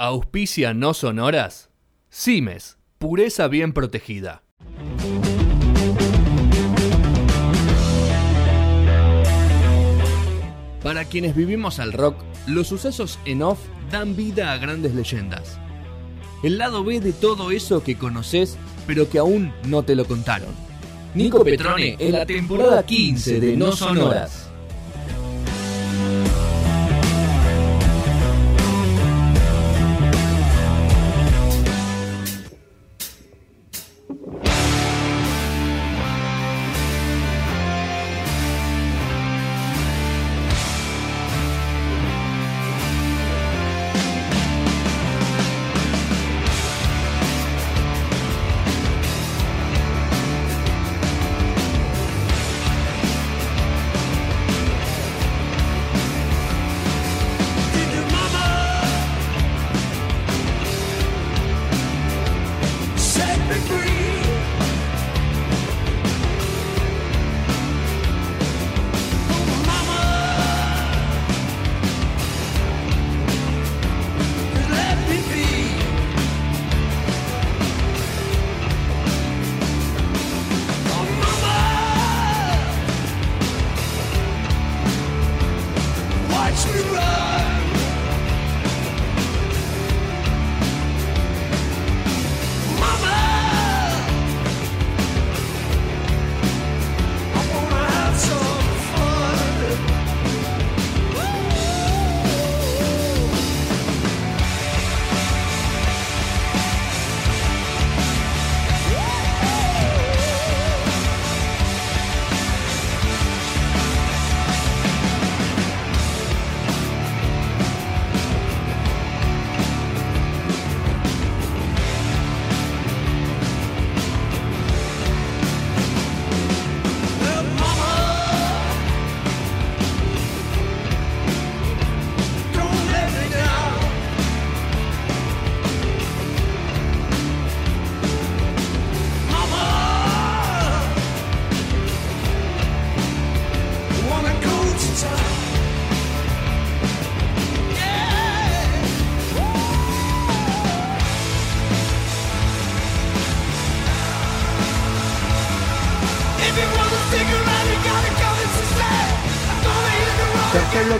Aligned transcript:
Auspicia 0.00 0.74
no 0.74 0.94
sonoras. 0.94 1.70
Cimes, 2.08 2.78
pureza 2.98 3.48
bien 3.48 3.72
protegida. 3.72 4.44
Para 10.84 11.04
quienes 11.06 11.34
vivimos 11.34 11.80
al 11.80 11.92
rock, 11.92 12.14
los 12.46 12.68
sucesos 12.68 13.18
en 13.24 13.42
off 13.42 13.58
dan 13.90 14.14
vida 14.14 14.52
a 14.52 14.58
grandes 14.58 14.94
leyendas. 14.94 15.58
El 16.44 16.58
lado 16.58 16.84
B 16.84 17.00
de 17.00 17.12
todo 17.12 17.50
eso 17.50 17.82
que 17.82 17.98
conoces, 17.98 18.56
pero 18.86 19.10
que 19.10 19.18
aún 19.18 19.52
no 19.64 19.82
te 19.82 19.96
lo 19.96 20.04
contaron. 20.04 20.54
Nico 21.16 21.42
Petrone 21.42 21.96
en 21.98 22.12
la 22.12 22.24
temporada 22.24 22.86
15 22.86 23.40
de 23.40 23.56
No 23.56 23.72
Sonoras. 23.72 24.47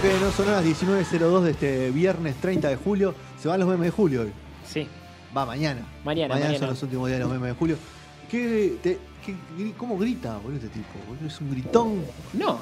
No 0.08 0.32
Sonoras 0.32 0.64
19.02 0.64 1.42
de 1.42 1.50
este 1.50 1.90
viernes 1.90 2.34
30 2.40 2.68
de 2.68 2.76
julio. 2.76 3.14
Se 3.40 3.46
van 3.46 3.60
los 3.60 3.68
memes 3.68 3.84
de 3.86 3.90
julio 3.90 4.22
hoy. 4.22 4.32
Sí. 4.66 4.88
Va, 5.36 5.44
mañana. 5.46 5.82
Mañana, 6.04 6.34
Mañana 6.34 6.48
mañana. 6.48 6.58
son 6.58 6.68
los 6.70 6.82
últimos 6.82 7.08
días 7.08 7.18
de 7.18 7.24
los 7.24 7.32
memes 7.32 7.50
de 7.50 7.58
julio. 7.58 7.76
¿Qué, 8.30 8.78
te- 8.82 8.98
qué 9.24 9.72
¿Cómo 9.76 9.96
grita, 9.98 10.38
boludo, 10.38 10.56
este 10.56 10.68
tipo? 10.68 10.88
Es 11.26 11.40
un 11.40 11.50
gritón. 11.50 12.02
No. 12.32 12.58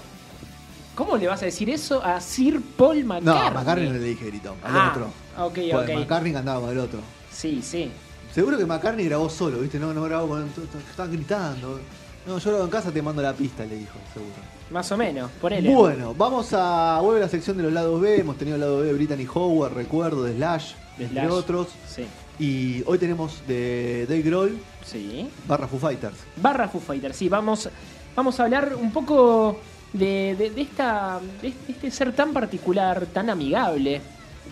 ¿Cómo 0.96 1.16
le 1.16 1.28
vas 1.28 1.40
a 1.42 1.46
decir 1.46 1.70
eso 1.70 2.02
a 2.04 2.20
Sir 2.20 2.60
Paul 2.76 3.00
No, 3.06 3.14
McCartney? 3.14 3.46
a 3.46 3.50
McCartney 3.52 3.86
no 3.88 3.92
le 3.94 4.00
dije 4.00 4.26
gritón, 4.26 4.56
al 4.64 4.76
Ah, 4.76 4.90
otro. 4.92 5.06
ok, 5.46 5.58
Porque 5.72 5.92
ok. 5.94 5.98
McCartney 6.00 6.32
cantaba 6.32 6.60
con 6.60 6.70
el 6.70 6.78
otro. 6.78 7.00
Sí, 7.30 7.60
sí. 7.62 7.90
Seguro 8.34 8.58
que 8.58 8.66
McCartney 8.66 9.06
grabó 9.06 9.30
solo, 9.30 9.58
¿viste? 9.60 9.78
No, 9.78 9.94
no 9.94 10.02
grabó 10.02 10.28
con. 10.28 10.46
Estaban 10.90 11.12
gritando. 11.12 11.80
No, 12.26 12.38
yo 12.38 12.50
grabo 12.50 12.64
en 12.64 12.70
casa, 12.70 12.90
te 12.90 13.00
mando 13.02 13.22
la 13.22 13.32
pista, 13.32 13.64
le 13.64 13.76
dijo, 13.76 13.94
seguro. 14.12 14.32
Más 14.70 14.90
o 14.90 14.96
menos, 14.96 15.30
ponele. 15.40 15.72
Bueno, 15.72 16.12
vamos 16.14 16.48
a. 16.52 16.98
Vuelve 17.00 17.20
la 17.20 17.28
sección 17.28 17.56
de 17.56 17.62
los 17.62 17.72
lados 17.72 18.00
B. 18.00 18.18
Hemos 18.20 18.36
tenido 18.36 18.56
el 18.56 18.60
lado 18.60 18.78
B 18.80 18.86
de 18.86 18.92
Brittany 18.94 19.26
Howard, 19.32 19.74
recuerdo, 19.74 20.24
de 20.24 20.34
Slash, 20.34 20.72
De 20.98 21.04
entre 21.04 21.28
otros. 21.28 21.68
Sí. 21.88 22.04
Y 22.38 22.82
hoy 22.86 22.98
tenemos 22.98 23.40
de 23.46 24.06
Dave 24.08 24.22
Grohl 24.22 24.58
Sí. 24.84 25.28
barra 25.46 25.68
Foo 25.68 25.78
Fighters. 25.78 26.16
Barra 26.36 26.68
Foo 26.68 26.80
Fighters, 26.80 27.16
sí. 27.16 27.28
Vamos, 27.28 27.68
vamos 28.16 28.40
a 28.40 28.42
hablar 28.44 28.74
un 28.74 28.90
poco 28.92 29.58
de, 29.92 30.34
de- 30.36 30.50
de 30.50 30.60
esta, 30.62 31.20
de 31.40 31.54
este- 31.68 31.90
ser 31.92 32.12
tan 32.14 32.32
particular, 32.32 33.06
tan 33.06 33.30
amigable, 33.30 34.00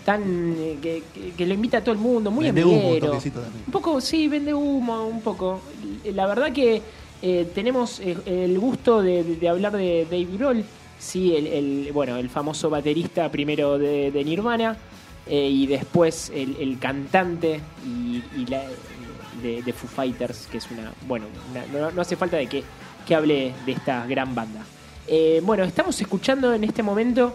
tan 0.05 0.55
eh, 0.57 0.77
que, 0.81 1.03
que- 1.13 1.31
que 1.33 1.45
lo 1.45 1.53
invita 1.53 1.79
a 1.79 1.81
todo 1.81 1.91
el 1.93 1.99
mundo, 1.99 2.31
muy 2.31 2.45
Vende 2.45 2.63
humo, 2.63 2.73
un 2.77 2.81
amiguero. 2.85 3.07
toquecito 3.07 3.41
también. 3.41 3.63
Un 3.67 3.71
poco, 3.71 3.99
sí, 4.01 4.27
vende 4.29 4.53
humo, 4.53 5.05
un 5.05 5.21
poco. 5.21 5.59
La 6.05 6.25
verdad 6.25 6.51
que 6.53 6.81
eh, 7.27 7.47
tenemos 7.55 7.99
eh, 8.01 8.15
el 8.27 8.59
gusto 8.59 9.01
de, 9.01 9.49
hablar 9.49 9.71
de 9.75 10.05
Dave 10.05 10.27
Grohl, 10.37 10.63
sí, 10.99 11.35
el, 11.35 11.89
bueno, 11.91 12.17
el 12.17 12.29
famoso 12.29 12.69
baterista 12.69 13.31
primero 13.31 13.79
de, 13.79 14.21
Nirvana 14.23 14.77
eh, 15.25 15.49
y 15.49 15.65
después 15.65 16.31
el, 16.35 16.77
cantante 16.79 17.61
y, 17.83 18.21
de, 19.41 19.63
de 19.63 19.73
Foo 19.73 19.87
Fighters, 19.89 20.45
que 20.51 20.59
es 20.59 20.69
una, 20.69 20.93
bueno, 21.07 21.25
una- 21.49 21.65
no, 21.87 21.89
no 21.89 22.01
hace 22.03 22.15
falta 22.15 22.37
de 22.37 22.45
que, 22.45 22.63
que 23.07 23.15
hable 23.15 23.53
de 23.65 23.71
esta 23.71 24.05
gran 24.05 24.35
banda. 24.35 24.63
Bueno, 25.41 25.63
estamos 25.63 25.99
escuchando 25.99 26.53
en 26.53 26.63
este 26.63 26.83
momento 26.83 27.33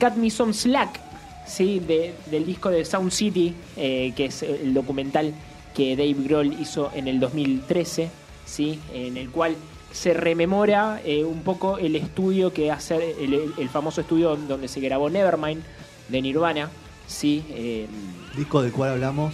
Cut 0.00 0.14
Me 0.16 0.28
Some 0.28 0.52
Slack, 0.52 1.00
¿sí? 1.46 1.78
de- 1.78 2.14
del 2.32 2.44
disco 2.44 2.68
de 2.68 2.84
Sound 2.84 3.12
City, 3.12 3.54
que 3.76 4.24
es 4.24 4.42
el 4.42 4.74
documental 4.74 5.32
que 5.72 5.94
Dave 5.94 6.16
Grohl 6.18 6.52
hizo 6.60 6.90
en 6.96 7.06
el 7.06 7.20
2013, 7.20 8.23
¿sí? 8.44 8.80
en 8.92 9.16
el 9.16 9.30
cual 9.30 9.56
se 9.92 10.12
rememora 10.12 11.00
eh, 11.04 11.24
un 11.24 11.42
poco 11.42 11.78
el 11.78 11.94
estudio 11.96 12.52
que 12.52 12.70
hace, 12.72 13.14
el, 13.22 13.52
el 13.56 13.68
famoso 13.68 14.00
estudio 14.00 14.34
donde 14.36 14.66
se 14.68 14.80
grabó 14.80 15.08
Nevermind 15.08 15.62
de 16.08 16.20
Nirvana, 16.22 16.68
¿sí? 17.06 17.44
Eh, 17.50 17.86
Disco 18.36 18.60
del 18.60 18.72
cual 18.72 18.90
hablamos 18.90 19.32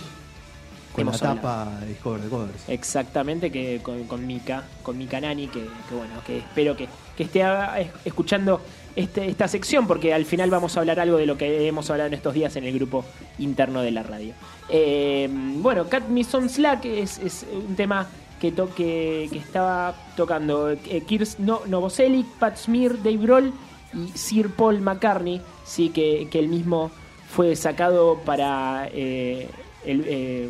con 0.92 1.06
la 1.06 1.12
tapa 1.16 1.78
de 1.80 1.86
Discover 1.86 2.20
de 2.20 2.28
Covers. 2.28 2.68
Exactamente, 2.68 3.50
que 3.50 3.80
con, 3.82 4.04
con 4.04 4.26
Mika, 4.26 4.64
con 4.82 4.98
Mika 4.98 5.20
Nani, 5.20 5.46
que, 5.48 5.60
que 5.60 5.94
bueno, 5.94 6.14
que 6.26 6.38
espero 6.38 6.76
que, 6.76 6.88
que 7.16 7.22
esté 7.22 7.42
ah, 7.42 7.80
es- 7.80 7.90
escuchando 8.04 8.60
este, 8.96 9.28
esta 9.28 9.48
sección, 9.48 9.86
porque 9.86 10.12
al 10.12 10.24
final 10.26 10.50
vamos 10.50 10.76
a 10.76 10.80
hablar 10.80 11.00
algo 11.00 11.16
de 11.16 11.24
lo 11.26 11.38
que 11.38 11.66
hemos 11.68 11.88
hablado 11.90 12.08
en 12.08 12.14
estos 12.14 12.34
días 12.34 12.54
en 12.56 12.64
el 12.64 12.74
grupo 12.74 13.04
interno 13.38 13.80
de 13.82 13.92
la 13.92 14.02
radio. 14.02 14.34
Eh, 14.68 15.28
bueno, 15.30 15.88
Cat 15.88 16.08
Me 16.08 16.22
Some 16.24 16.48
Slack 16.48 16.84
es, 16.84 17.18
es 17.18 17.46
un 17.52 17.76
tema 17.76 18.06
que, 18.40 18.52
to- 18.52 18.74
que, 18.74 19.24
estaba 19.32 19.94
tocando 20.16 20.70
eh, 20.70 21.02
Kirs 21.06 21.38
no, 21.38 21.60
Novoselic, 21.66 22.26
Pat 22.38 22.56
Smear, 22.56 22.96
Dave 23.02 23.18
Grohl 23.18 23.52
y 23.94 24.08
Sir 24.16 24.50
Paul 24.50 24.80
McCartney, 24.80 25.40
sí, 25.64 25.90
que, 25.90 26.28
que 26.30 26.38
él 26.38 26.48
mismo 26.48 26.90
fue 27.28 27.54
sacado 27.56 28.18
para 28.24 28.88
eh, 28.92 29.48
el, 29.84 30.04
eh, 30.06 30.48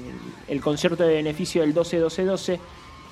el 0.48 0.60
concierto 0.60 1.02
de 1.02 1.14
beneficio 1.14 1.62
del 1.62 1.74
12-12-12 1.74 2.58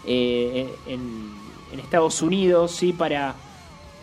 eh, 0.07 0.69
en, 0.87 1.33
en 1.73 1.81
Estados 1.81 2.23
Unidos, 2.23 2.71
sí, 2.73 2.93
para 2.93 3.35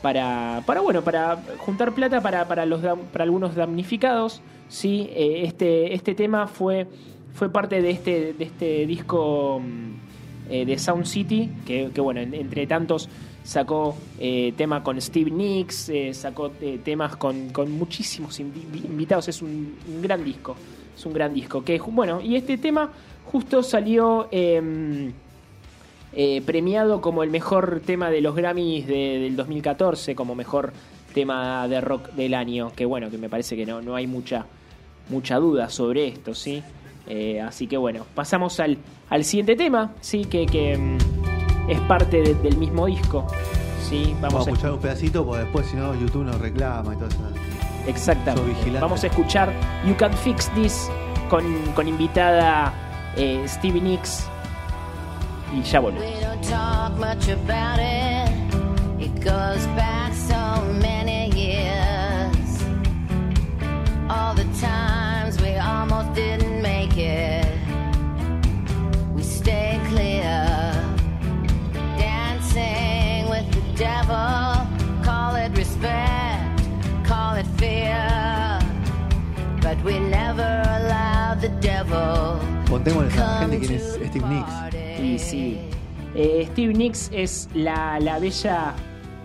para, 0.01 0.61
para 0.67 0.81
bueno, 0.81 1.01
para 1.03 1.41
juntar 1.57 1.91
plata 1.93 2.21
para, 2.21 2.47
para, 2.47 2.67
los, 2.67 2.79
para 3.11 3.23
algunos 3.23 3.55
damnificados. 3.55 4.39
¿sí? 4.69 5.09
Eh, 5.11 5.41
este, 5.45 5.95
este 5.95 6.13
tema 6.13 6.45
fue, 6.47 6.85
fue 7.33 7.49
parte 7.51 7.81
de 7.81 7.89
este, 7.89 8.33
de 8.33 8.43
este 8.43 8.85
disco 8.85 9.59
mm, 9.63 9.93
eh, 10.49 10.65
de 10.65 10.77
Sound 10.77 11.05
City, 11.05 11.49
que, 11.65 11.89
bueno, 12.01 12.19
en- 12.21 12.33
entre 12.33 12.67
tantos 12.67 13.09
sacó 13.43 13.95
eh, 14.19 14.53
tema 14.57 14.81
con 14.83 14.99
Steve 15.01 15.29
Nicks, 15.31 15.89
eh, 15.89 16.13
sacó 16.13 16.51
eh, 16.61 16.79
temas 16.83 17.15
con, 17.15 17.49
con 17.49 17.71
muchísimos 17.71 18.39
invi- 18.39 18.85
invitados, 18.85 19.27
es 19.27 19.41
un, 19.41 19.75
gran 20.01 20.23
disco, 20.23 20.55
es 20.97 21.05
un 21.05 21.13
gran 21.13 21.33
disco. 21.33 21.63
Que, 21.63 21.79
bueno, 21.79 22.21
y 22.21 22.35
este 22.35 22.57
tema 22.57 22.91
justo 23.25 23.61
salió... 23.63 24.27
em, 24.31 25.11
premiado 26.45 27.01
como 27.01 27.23
el 27.23 27.29
mejor 27.29 27.81
tema 27.85 28.09
de 28.09 28.21
los 28.21 28.35
Grammys 28.35 28.87
de- 28.87 29.19
del 29.19 29.35
2014, 29.35 30.15
como 30.15 30.33
mejor 30.33 30.71
tema 31.13 31.67
de 31.67 31.81
rock 31.81 32.11
del 32.13 32.33
año, 32.33 32.71
que 32.75 32.85
bueno, 32.85 33.09
que 33.09 33.17
me 33.17 33.27
parece 33.29 33.55
que 33.57 33.65
no, 33.65 33.81
no 33.81 33.95
hay 33.95 34.07
mucha, 34.07 34.45
mucha 35.09 35.37
duda 35.37 35.69
sobre 35.69 36.07
esto, 36.07 36.33
¿sí? 36.33 36.63
Eh, 37.07 37.39
así 37.41 37.67
que 37.67 37.77
bueno, 37.77 38.05
pasamos 38.15 38.59
al, 38.59 38.77
al 39.09 39.23
siguiente 39.23 39.55
tema, 39.55 39.91
¿sí? 40.01 40.25
Que, 40.25 40.45
que, 40.45 40.77
mm, 40.77 40.97
es 41.69 41.79
parte 41.81 42.21
de- 42.21 42.35
del 42.35 42.57
mismo 42.57 42.85
disco, 42.87 43.25
¿sí? 43.89 44.15
Vamos 44.21 44.33
Vamos 44.33 44.47
a 44.47 44.51
escuchar 44.51 44.71
un 44.71 44.79
pedacito 44.79 45.25
porque 45.25 45.43
después 45.43 45.65
si 45.67 45.75
no 45.77 45.93
YouTube 45.95 46.23
nos 46.25 46.39
reclama 46.39 46.93
y 46.93 46.97
todo 46.97 47.07
eso. 47.09 47.17
Exactamente. 47.87 48.71
Vamos 48.79 49.03
a 49.03 49.07
escuchar 49.07 49.53
You 49.87 49.95
Can 49.97 50.13
Fix 50.13 50.49
This 50.55 50.89
con, 51.29 51.43
con 51.75 51.87
invitada 51.87 52.73
eh, 53.15 53.43
Stevie 53.47 53.81
Nicks. 53.81 54.27
Y 55.55 55.61
ya 55.61 55.79
volvemos. 55.79 56.03
We 56.07 56.21
don't 56.25 56.41
talk 56.41 56.91
Contémosle 82.69 83.13
a 83.13 83.25
la 83.27 83.37
gente 83.39 83.59
quién 83.59 83.73
es 83.73 83.99
Steve 84.05 84.25
Nicks. 84.27 84.75
Y 85.03 85.19
sí. 85.19 85.57
Eh, 86.15 86.47
Steve 86.51 86.73
Nicks 86.73 87.09
es 87.13 87.49
la, 87.53 87.99
la 87.99 88.19
bella 88.19 88.73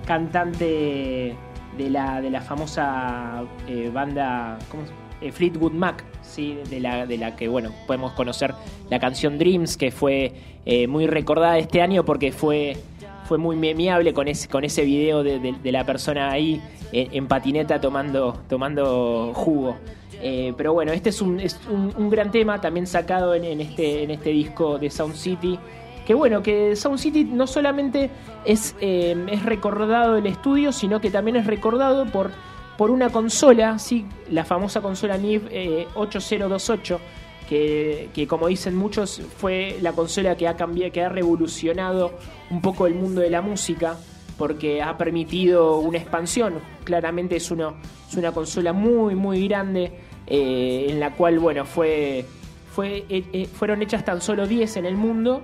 cantante 0.07 1.35
de 1.79 1.91
la, 1.91 2.21
de 2.21 2.31
la 2.31 2.41
famosa 2.41 3.45
eh, 3.69 3.91
banda 3.95 4.59
¿cómo 4.71 4.83
eh, 5.21 5.31
Fleetwood 5.31 5.73
Mac, 5.73 6.05
¿sí? 6.23 6.59
de, 6.69 6.81
la, 6.81 7.07
de 7.07 7.17
la 7.17 7.37
que 7.37 7.47
bueno 7.49 7.71
podemos 7.87 8.13
conocer 8.13 8.55
la 8.91 8.99
canción 8.99 9.39
Dreams, 9.39 9.77
que 9.77 9.91
fue 9.91 10.33
eh, 10.67 10.87
muy 10.89 11.07
recordada 11.07 11.59
este 11.59 11.81
año 11.81 12.05
porque 12.05 12.33
fue, 12.33 12.77
fue 13.25 13.39
muy 13.39 13.55
memeable 13.57 14.13
con 14.13 14.27
ese, 14.29 14.49
con 14.49 14.65
ese 14.65 14.85
video 14.85 15.23
de, 15.23 15.39
de- 15.39 15.55
de 15.63 15.73
la 15.73 15.85
persona 15.85 16.31
ahí 16.31 16.61
en, 16.93 17.09
en 17.15 17.27
patineta 17.29 17.81
tomando, 17.81 18.43
tomando 18.49 19.33
jugo. 19.35 19.77
Eh, 20.23 20.53
pero 20.57 20.73
bueno, 20.73 20.93
este 20.93 21.11
es 21.11 21.23
un, 21.23 21.41
es 21.41 21.59
un, 21.71 21.93
un 21.97 22.11
gran 22.11 22.31
tema 22.31 22.61
también 22.61 22.87
sacado 22.87 23.35
en, 23.35 23.61
este, 23.61 24.03
en 24.03 24.11
este 24.11 24.31
disco 24.31 24.79
de 24.79 24.91
Sound 24.91 25.15
City. 25.15 25.59
Que 26.07 26.15
bueno, 26.15 26.43
que 26.43 26.77
Sound 26.77 26.99
City 26.99 27.25
no 27.25 27.47
solamente 27.47 28.11
es, 28.45 28.75
eh, 28.81 29.27
es 29.31 29.45
recordado 29.45 30.17
el 30.17 30.27
estudio, 30.27 30.73
sino 30.73 31.01
que 31.01 31.11
también 31.11 31.37
es 31.37 31.47
recordado 31.47 32.07
por, 32.07 32.33
por 32.77 32.91
una 32.91 33.11
consola, 33.11 33.79
¿sí? 33.79 34.07
la 34.31 34.45
famosa 34.45 34.81
consola 34.81 35.19
eh, 35.23 35.87
8028, 35.95 37.01
que, 37.49 38.11
que 38.15 38.27
como 38.27 38.49
dicen 38.49 38.75
muchos 38.77 39.23
fue 39.37 39.79
la 39.81 39.93
consola 39.93 40.37
que 40.37 40.49
ha 40.49 40.57
cambiado, 40.57 40.93
que 40.93 41.03
ha 41.03 41.09
revolucionado 41.09 42.13
un 42.51 42.61
poco 42.61 42.87
el 42.87 42.95
mundo 42.95 43.21
de 43.21 43.31
la 43.31 43.43
música 43.43 43.97
porque 44.41 44.81
ha 44.81 44.97
permitido 44.97 45.81
una 45.81 45.99
expansión. 45.99 46.61
Claramente 46.85 47.37
es, 47.37 47.51
uno, 47.51 47.75
es 48.09 48.17
una 48.17 48.33
consola 48.33 48.73
muy, 48.73 49.15
muy 49.15 49.47
grande, 49.47 49.93
eh, 50.31 50.87
en 50.89 51.01
la 51.01 51.11
cual, 51.13 51.39
bueno, 51.39 51.65
fue, 51.67 52.25
fue, 52.73 53.05
eh, 53.11 53.25
eh, 53.33 53.47
fueron 53.47 53.83
hechas 53.83 54.05
tan 54.05 54.21
solo 54.23 54.47
10 54.47 54.77
en 54.79 54.87
el 54.87 54.97
mundo. 54.97 55.43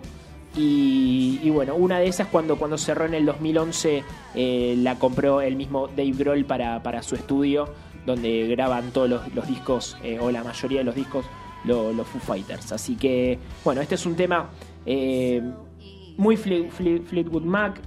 Y, 0.56 1.38
y 1.42 1.50
bueno, 1.50 1.74
una 1.74 1.98
de 1.98 2.06
esas 2.06 2.28
cuando, 2.28 2.56
cuando 2.56 2.78
cerró 2.78 3.04
en 3.04 3.12
el 3.12 3.26
2011 3.26 4.02
eh, 4.34 4.74
la 4.78 4.98
compró 4.98 5.42
el 5.42 5.54
mismo 5.54 5.86
Dave 5.88 6.12
Grohl 6.12 6.44
para, 6.46 6.82
para 6.82 7.02
su 7.02 7.14
estudio, 7.14 7.68
donde 8.06 8.46
graban 8.48 8.90
todos 8.92 9.10
los, 9.34 9.46
discos, 9.46 9.98
o 10.20 10.30
la 10.30 10.42
mayoría 10.42 10.78
de 10.78 10.84
los 10.84 10.94
discos, 10.94 11.26
lo- 11.64 11.92
los 11.92 12.06
Foo 12.06 12.20
Fighters. 12.20 12.72
Así 12.72 12.96
que, 12.96 13.38
bueno, 13.64 13.82
este 13.82 13.96
es 13.96 14.06
un 14.06 14.14
tema 14.16 14.48
muy 16.16 16.36
Fle- 16.36 16.70
Fle- 16.70 17.02
Fleetwood 17.04 17.42
Mac. 17.42 17.78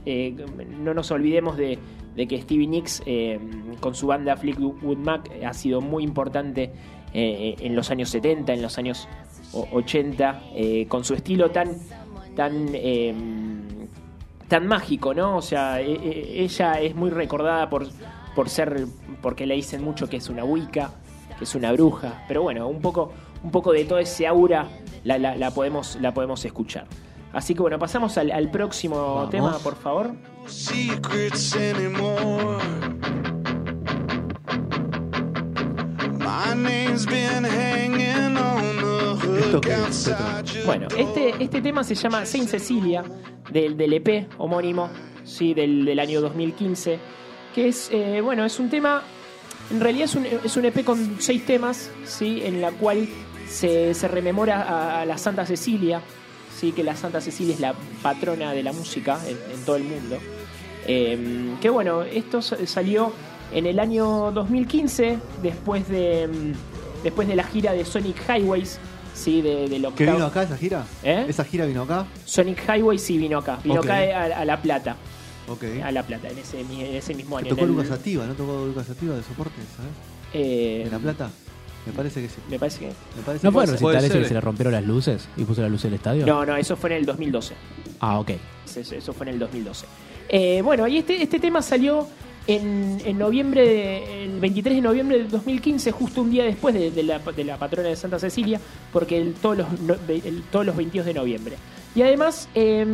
no 0.79 0.93
nos 0.93 1.09
olvidemos 1.09 1.57
de, 1.57 1.79
de 2.19 2.27
que 2.27 2.41
Stevie 2.41 2.67
Nicks, 2.67 3.01
eh, 3.05 3.39
con 3.79 3.95
su 3.95 4.07
banda 4.07 4.35
Fleetwood 4.35 4.97
Mac, 4.97 5.31
ha 5.41 5.53
sido 5.53 5.79
muy 5.79 6.03
importante 6.03 6.69
eh, 7.13 7.55
en 7.61 7.77
los 7.77 7.91
años 7.91 8.09
70, 8.09 8.53
en 8.53 8.61
los 8.61 8.77
años 8.77 9.07
o- 9.53 9.65
80, 9.71 10.41
eh, 10.53 10.85
con 10.89 11.05
su 11.05 11.13
estilo 11.13 11.49
tan, 11.51 11.77
tan, 12.35 12.67
tan 14.49 14.67
mágico, 14.67 15.13
¿no? 15.13 15.37
O 15.37 15.41
sea, 15.41 15.79
e- 15.81 15.93
e- 15.93 16.43
ella 16.43 16.73
es 16.81 16.93
muy 16.93 17.09
recordada 17.09 17.69
por, 17.69 17.87
por 18.35 18.49
ser, 18.49 18.85
porque 19.21 19.45
le 19.45 19.55
dicen 19.55 19.81
mucho 19.81 20.09
que 20.09 20.17
es 20.17 20.29
una 20.29 20.43
Wicca, 20.43 20.91
que 21.37 21.45
es 21.45 21.55
una 21.55 21.71
bruja, 21.71 22.25
pero 22.27 22.41
bueno, 22.43 22.67
un 22.67 22.81
poco, 22.81 23.13
un 23.43 23.51
poco 23.51 23.71
de 23.71 23.85
todo 23.85 23.99
ese 23.99 24.27
aura 24.27 24.67
la- 25.05 25.17
la 25.17 25.51
podemos, 25.51 25.97
la 26.01 26.13
podemos 26.13 26.43
escuchar. 26.43 26.85
Así 27.33 27.53
que 27.53 27.61
bueno, 27.61 27.77
pasamos 27.77 28.17
al, 28.17 28.31
al 28.31 28.49
próximo 28.49 28.95
Vamos. 29.15 29.29
tema, 29.29 29.57
por 29.59 29.75
favor. 29.75 30.11
secrets 30.47 31.55
anymore. 31.55 32.57
My 36.17 36.53
name's 36.55 37.05
been 37.05 37.43
hanging 37.43 38.35
on 38.37 38.77
the 38.77 39.39
¿Esto 39.39 39.51
hook 39.53 39.61
qué 39.61 39.73
es, 39.73 40.07
outside 40.09 40.45
your 40.53 40.65
Bueno, 40.65 40.87
este, 40.97 41.35
este 41.43 41.61
tema 41.61 41.83
se 41.83 41.95
llama 41.95 42.25
Saint 42.25 42.47
Cecilia, 42.49 43.03
del, 43.51 43.77
del 43.77 43.93
EP 43.93 44.27
homónimo, 44.37 44.89
sí, 45.23 45.53
del, 45.53 45.85
del 45.85 45.99
año 45.99 46.21
2015, 46.21 46.99
que 47.53 47.67
es, 47.67 47.89
eh, 47.91 48.21
bueno, 48.21 48.43
es 48.45 48.59
un 48.59 48.69
tema, 48.69 49.03
en 49.71 49.79
realidad 49.79 50.05
es 50.05 50.15
un, 50.15 50.25
es 50.25 50.57
un 50.57 50.65
EP 50.65 50.83
con 50.83 51.17
seis 51.19 51.45
temas, 51.45 51.91
sí, 52.05 52.41
en 52.43 52.61
la 52.61 52.71
cual 52.71 53.07
se, 53.47 53.93
se 53.93 54.07
rememora 54.07 54.63
a, 54.63 55.01
a 55.01 55.05
la 55.05 55.17
Santa 55.17 55.45
Cecilia, 55.45 56.01
sí, 56.59 56.71
que 56.71 56.83
la 56.83 56.95
Santa 56.95 57.21
Cecilia 57.21 57.53
es 57.53 57.59
la 57.59 57.73
patrona 58.01 58.51
de 58.53 58.63
la 58.63 58.73
música 58.73 59.19
en, 59.27 59.37
en 59.53 59.65
todo 59.65 59.75
el 59.77 59.83
mundo. 59.83 60.17
Eh, 60.87 61.55
que 61.61 61.69
bueno, 61.69 62.03
esto 62.03 62.41
sa- 62.41 62.57
salió 62.65 63.11
en 63.53 63.65
el 63.65 63.79
año 63.79 64.31
2015, 64.31 65.17
después 65.41 65.87
de, 65.87 66.27
mm, 66.27 67.03
después 67.03 67.27
de 67.27 67.35
la 67.35 67.43
gira 67.43 67.73
de 67.73 67.85
Sonic 67.85 68.17
Highways, 68.27 68.79
sí, 69.13 69.41
de, 69.41 69.67
del 69.69 69.81
¿Qué 69.81 69.87
octavo- 69.87 70.13
vino 70.17 70.25
acá 70.25 70.43
esa 70.43 70.57
gira? 70.57 70.85
¿Eh? 71.03 71.25
¿Esa 71.27 71.43
gira 71.43 71.65
vino 71.65 71.83
acá? 71.83 72.05
Sonic 72.25 72.61
Highway 72.67 72.97
sí 72.97 73.17
vino 73.17 73.37
acá. 73.39 73.59
Vino 73.63 73.79
acá 73.81 73.95
a, 73.97 74.23
a 74.41 74.45
La 74.45 74.61
Plata. 74.61 74.95
A 75.83 75.91
La 75.91 76.03
Plata, 76.03 76.29
en 76.29 76.37
ese, 76.37 76.61
en 76.61 76.71
ese 76.95 77.15
mismo 77.15 77.35
año. 77.37 77.49
Tocó 77.49 77.61
en 77.63 77.69
el- 77.69 77.75
Lucas 77.75 77.91
Ativa, 77.91 78.25
¿no 78.27 78.33
tocó 78.35 78.65
Lucas 78.67 78.87
Ativa 78.89 79.15
de 79.15 79.23
soporte, 79.23 79.55
¿sabes? 79.75 79.91
eh, 80.33 80.83
¿En 80.85 80.91
La 80.91 80.99
Plata? 80.99 81.31
Me 81.85 81.93
parece 81.93 82.21
que 82.21 82.29
sí. 82.29 82.35
Me 82.49 82.59
parece 82.59 82.79
que. 82.79 82.85
Me 82.87 83.23
parece 83.25 83.45
¿No 83.47 83.51
que 83.51 83.53
fue 83.53 83.63
el 83.63 83.69
recital 83.71 83.95
ese 84.05 84.19
que 84.19 84.25
se 84.25 84.33
le 84.33 84.41
rompieron 84.41 84.73
las 84.73 84.83
luces 84.85 85.27
y 85.37 85.43
puso 85.43 85.61
la 85.61 85.69
luz 85.69 85.83
del 85.83 85.93
estadio? 85.95 86.25
No, 86.25 86.45
no, 86.45 86.55
eso 86.55 86.75
fue 86.75 86.91
en 86.91 86.97
el 86.97 87.05
2012. 87.05 87.53
Ah, 88.01 88.19
ok. 88.19 88.31
Eso, 88.65 88.95
eso 88.95 89.13
fue 89.13 89.27
en 89.27 89.33
el 89.33 89.39
2012. 89.39 89.85
Eh, 90.29 90.61
bueno, 90.63 90.87
y 90.87 90.97
este, 90.99 91.21
este 91.23 91.39
tema 91.39 91.61
salió 91.61 92.07
en, 92.45 92.99
en 93.03 93.17
noviembre, 93.17 93.67
de- 93.67 94.23
el 94.25 94.39
23 94.39 94.75
de 94.75 94.81
noviembre 94.81 95.17
del 95.19 95.29
2015, 95.29 95.91
justo 95.91 96.21
un 96.21 96.29
día 96.31 96.43
después 96.45 96.73
de, 96.75 96.91
de 96.91 97.03
la, 97.03 97.19
de 97.19 97.43
la 97.43 97.57
patrona 97.57 97.89
de 97.89 97.95
Santa 97.95 98.19
Cecilia, 98.19 98.59
porque 98.93 99.17
el- 99.17 99.33
todos, 99.33 99.57
los, 99.57 99.79
no- 99.81 99.95
el- 100.07 100.43
todos 100.51 100.65
los 100.65 100.75
22 100.75 101.05
de 101.07 101.13
noviembre. 101.13 101.55
Y 101.95 102.03
además, 102.03 102.47
eh, 102.53 102.85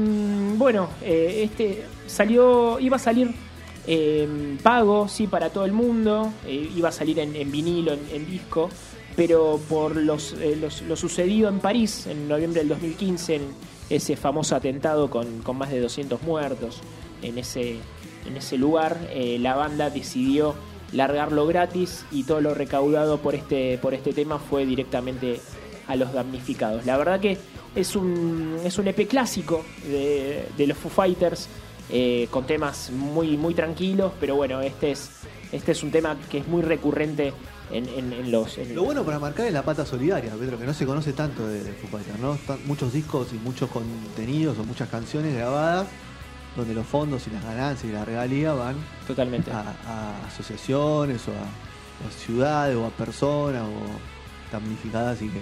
bueno, 0.58 0.89
eh, 1.01 1.42
este 1.44 1.84
salió, 2.08 2.80
iba 2.80 2.96
a 2.96 3.00
salir 3.00 3.32
eh, 3.88 4.58
pago, 4.63 5.08
sí, 5.08 5.27
para 5.27 5.50
todo 5.50 5.65
el 5.65 5.72
mundo, 5.74 6.32
eh, 6.46 6.70
iba 6.75 6.89
a 6.89 6.92
salir 6.92 7.20
en, 7.20 7.51
vinilo, 7.51 7.94
en, 8.12 8.25
disco, 8.30 8.70
pero 9.15 9.60
por 9.70 9.98
eh, 9.98 10.01
los- 10.04 10.82
lo 10.82 10.96
sucedido 10.96 11.50
en 11.50 11.60
París 11.60 12.08
en 12.08 12.27
noviembre 12.27 12.62
del 12.62 12.70
2015, 12.70 13.36
en 13.36 13.42
ese 13.89 14.15
famoso 14.15 14.56
atentado 14.56 15.10
con, 15.10 15.42
con 15.44 15.58
más 15.58 15.70
de 15.70 15.80
200 15.80 16.22
muertos 16.24 16.80
en 17.22 17.38
ese, 17.38 17.77
en 18.27 18.36
ese 18.38 18.58
lugar, 18.58 18.98
eh, 19.12 19.38
la 19.39 19.56
banda 19.56 19.89
decidió 19.89 20.56
largarlo 20.92 21.46
gratis 21.48 22.06
y 22.12 22.24
todo 22.24 22.42
lo 22.42 22.54
recaudado 22.54 23.18
por 23.20 23.36
este, 23.36 23.77
por 23.80 23.94
este 23.94 24.13
tema 24.13 24.39
fue 24.39 24.65
directamente 24.65 25.39
a 25.88 25.96
los 25.96 26.13
damnificados. 26.13 26.86
La 26.86 26.98
verdad 26.98 27.20
que 27.20 27.38
es 27.75 27.96
un, 27.96 28.58
es 28.63 28.77
un 28.77 28.88
EP 28.88 29.08
clásico 29.08 29.63
de, 29.88 30.46
de 30.58 30.68
los 30.68 30.77
Foo 30.77 30.89
Fighters. 30.89 31.48
Eh, 31.89 32.27
con 32.32 32.46
temas 32.46 32.89
muy, 32.92 33.38
muy 33.38 33.54
tranquilos, 33.54 34.12
pero 34.20 34.36
bueno, 34.36 34.62
este 34.62 34.92
es, 34.92 35.10
este 35.51 35.72
es 35.74 35.84
un 35.84 35.92
tema 35.92 36.18
que 36.30 36.39
es 36.39 36.48
muy 36.48 36.62
recurrente 36.62 37.34
en, 37.72 37.88
en- 37.89 38.13
en 38.13 38.32
los... 38.32 38.58
en- 38.58 38.74
Lo 38.75 38.84
bueno 38.84 39.04
para 39.04 39.20
marcar 39.20 39.46
es 39.48 39.54
la 39.54 39.63
pata 39.63 39.86
solidaria, 39.86 40.34
Pedro, 40.39 40.58
que 40.58 40.65
no 40.65 40.74
se 40.74 40.86
conoce 40.86 41.13
tanto 41.13 41.48
de, 41.48 41.63
de 41.63 41.74
Foo 41.74 41.89
Fighters, 41.89 42.20
¿no? 42.20 42.36
Están 42.36 42.60
muchos 42.65 42.94
discos 42.94 43.27
y 43.34 43.36
muchos 43.38 43.70
contenidos 43.70 44.58
o 44.60 44.63
muchas 44.63 44.89
canciones 44.89 45.34
grabadas 45.36 45.88
donde 46.56 46.74
los 46.74 46.86
fondos 46.88 47.27
y 47.27 47.32
las 47.32 47.44
ganancias 47.44 47.89
y 47.89 47.94
la 47.94 48.06
regalía 48.06 48.54
van 48.54 48.75
totalmente. 49.06 49.51
a, 49.51 49.75
a 49.86 50.27
asociaciones 50.27 51.27
o 51.27 51.32
a, 51.32 51.36
o 51.36 52.08
a 52.08 52.12
ciudades 52.25 52.75
o 52.77 52.86
a 52.86 52.89
personas 52.92 53.63
o 53.63 54.51
damnificadas 54.54 55.22
y 55.22 55.27
que 55.30 55.42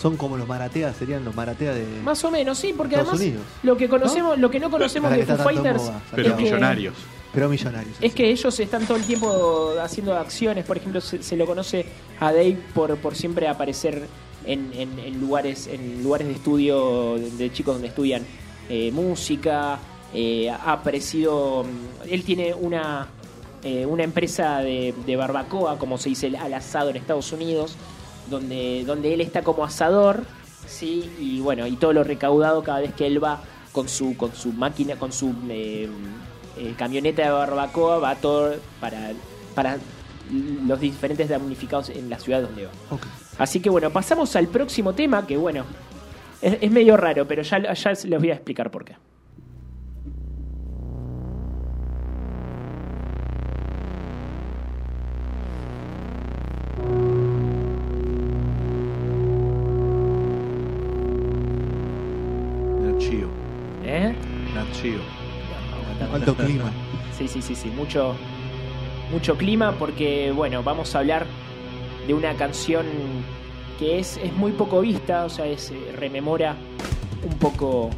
son 0.00 0.16
como 0.16 0.36
los 0.36 0.46
marateas, 0.48 0.96
serían 0.96 1.24
los 1.24 1.34
marateas 1.34 1.74
de 1.76 1.84
Más 2.02 2.22
o 2.24 2.30
menos, 2.30 2.58
sí, 2.58 2.74
porque 2.76 2.94
Estados 2.96 3.14
además 3.20 3.26
Unidos. 3.38 3.46
lo 3.62 3.76
que 3.76 3.88
conocemos, 3.88 4.38
lo 4.38 4.50
que 4.50 4.60
no 4.60 4.70
conocemos 4.70 5.10
de 5.10 5.24
Foo 5.24 5.36
Fighters 5.38 5.90
Pero 6.14 6.36
millonarios. 6.36 6.94
pero 7.32 7.48
millonarios. 7.48 7.96
Es 8.00 8.12
que 8.14 8.30
ellos 8.30 8.58
están 8.60 8.86
todo 8.86 8.96
el 8.96 9.04
tiempo 9.04 9.72
haciendo 9.82 10.16
acciones, 10.16 10.64
por 10.64 10.76
ejemplo, 10.76 11.00
se, 11.00 11.22
se 11.22 11.36
lo 11.36 11.46
conoce 11.46 11.86
a 12.20 12.26
Dave 12.32 12.58
por, 12.74 12.96
por 12.98 13.14
siempre 13.14 13.48
aparecer 13.48 14.06
en, 14.46 14.70
en- 14.74 14.98
en 14.98 15.20
lugares 15.20 15.66
en 15.68 16.02
lugares 16.02 16.26
de 16.28 16.34
estudio 16.34 17.14
de, 17.16 17.30
de 17.30 17.52
chicos 17.52 17.74
donde 17.76 17.88
estudian 17.88 18.22
eh, 18.68 18.90
música, 18.92 19.78
eh, 20.12 20.50
ha 20.50 20.72
aparecido, 20.72 21.64
él 22.08 22.22
tiene 22.24 22.52
una, 22.54 23.08
eh, 23.62 23.84
una 23.86 24.04
empresa 24.04 24.58
de, 24.58 24.94
de 25.06 25.16
barbacoa, 25.16 25.78
como 25.78 25.98
se 25.98 26.10
dice 26.10 26.32
al 26.36 26.52
asado 26.54 26.90
en 26.90 26.96
Estados 26.96 27.32
Unidos, 27.32 27.74
donde, 28.28 28.84
donde 28.86 29.14
él 29.14 29.20
está 29.20 29.42
como 29.42 29.64
asador, 29.64 30.22
sí, 30.66 31.10
y 31.18 31.40
bueno, 31.40 31.66
y 31.66 31.76
todo 31.76 31.92
lo 31.92 32.04
recaudado 32.04 32.62
cada 32.62 32.80
vez 32.80 32.94
que 32.94 33.06
él 33.06 33.22
va 33.22 33.40
con 33.72 33.88
su, 33.88 34.16
con 34.16 34.34
su 34.34 34.52
máquina, 34.52 34.96
con 34.96 35.12
su 35.12 35.34
eh, 35.48 35.88
eh, 36.56 36.74
camioneta 36.76 37.22
de 37.22 37.30
barbacoa, 37.30 37.98
va 37.98 38.14
todo 38.16 38.54
para, 38.80 39.12
para 39.54 39.78
los 40.66 40.80
diferentes 40.80 41.28
damnificados 41.28 41.90
en 41.90 42.08
la 42.08 42.18
ciudad 42.18 42.42
donde 42.42 42.66
va. 42.66 42.72
Así 43.38 43.60
que 43.60 43.68
bueno, 43.68 43.90
pasamos 43.90 44.34
al 44.36 44.48
próximo 44.48 44.94
tema, 44.94 45.26
que 45.26 45.36
bueno, 45.36 45.64
es, 46.40 46.58
es 46.60 46.70
medio 46.70 46.96
raro, 46.96 47.26
pero 47.26 47.42
ya, 47.42 47.72
ya 47.72 47.90
les 47.90 48.20
voy 48.20 48.30
a 48.30 48.34
explicar 48.34 48.70
por 48.70 48.84
qué. 48.84 48.96
¿Eh? 63.84 64.14
Nachio. 64.54 64.98
Alto 66.12 66.34
clima. 66.34 66.70
Sí, 67.16 67.28
sí, 67.28 67.40
sí, 67.42 67.54
sí, 67.54 67.68
mucho, 67.68 68.14
mucho 69.10 69.36
clima 69.36 69.72
porque, 69.78 70.32
bueno, 70.32 70.62
vamos 70.62 70.94
a 70.94 70.98
hablar 71.00 71.26
de 72.06 72.14
una 72.14 72.34
canción 72.34 72.86
que 73.78 73.98
es, 73.98 74.16
es 74.18 74.32
muy 74.34 74.52
poco 74.52 74.80
vista, 74.80 75.24
o 75.24 75.28
sea, 75.28 75.46
es, 75.46 75.70
eh, 75.70 75.92
rememora 75.96 76.56
un 77.22 77.36
poco 77.38 77.90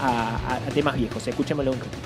a, 0.00 0.36
a- 0.36 0.56
a 0.56 0.70
temas 0.74 0.96
viejos. 0.96 1.26
Escuchémoslo 1.26 1.72
un 1.72 1.78
ratito. 1.78 2.05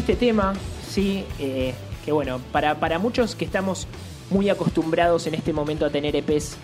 Este 0.00 0.16
tema, 0.16 0.54
sí, 0.88 1.24
eh, 1.38 1.72
que 2.04 2.12
bueno, 2.12 2.40
para, 2.52 2.78
para 2.80 2.98
muchos 2.98 3.34
que 3.34 3.44
estamos 3.44 3.86
muy 4.30 4.48
acostumbrados 4.48 5.26
en 5.26 5.34
este 5.34 5.52
momento 5.52 5.84
a 5.86 5.90
tener 5.90 6.14
EPs 6.16 6.56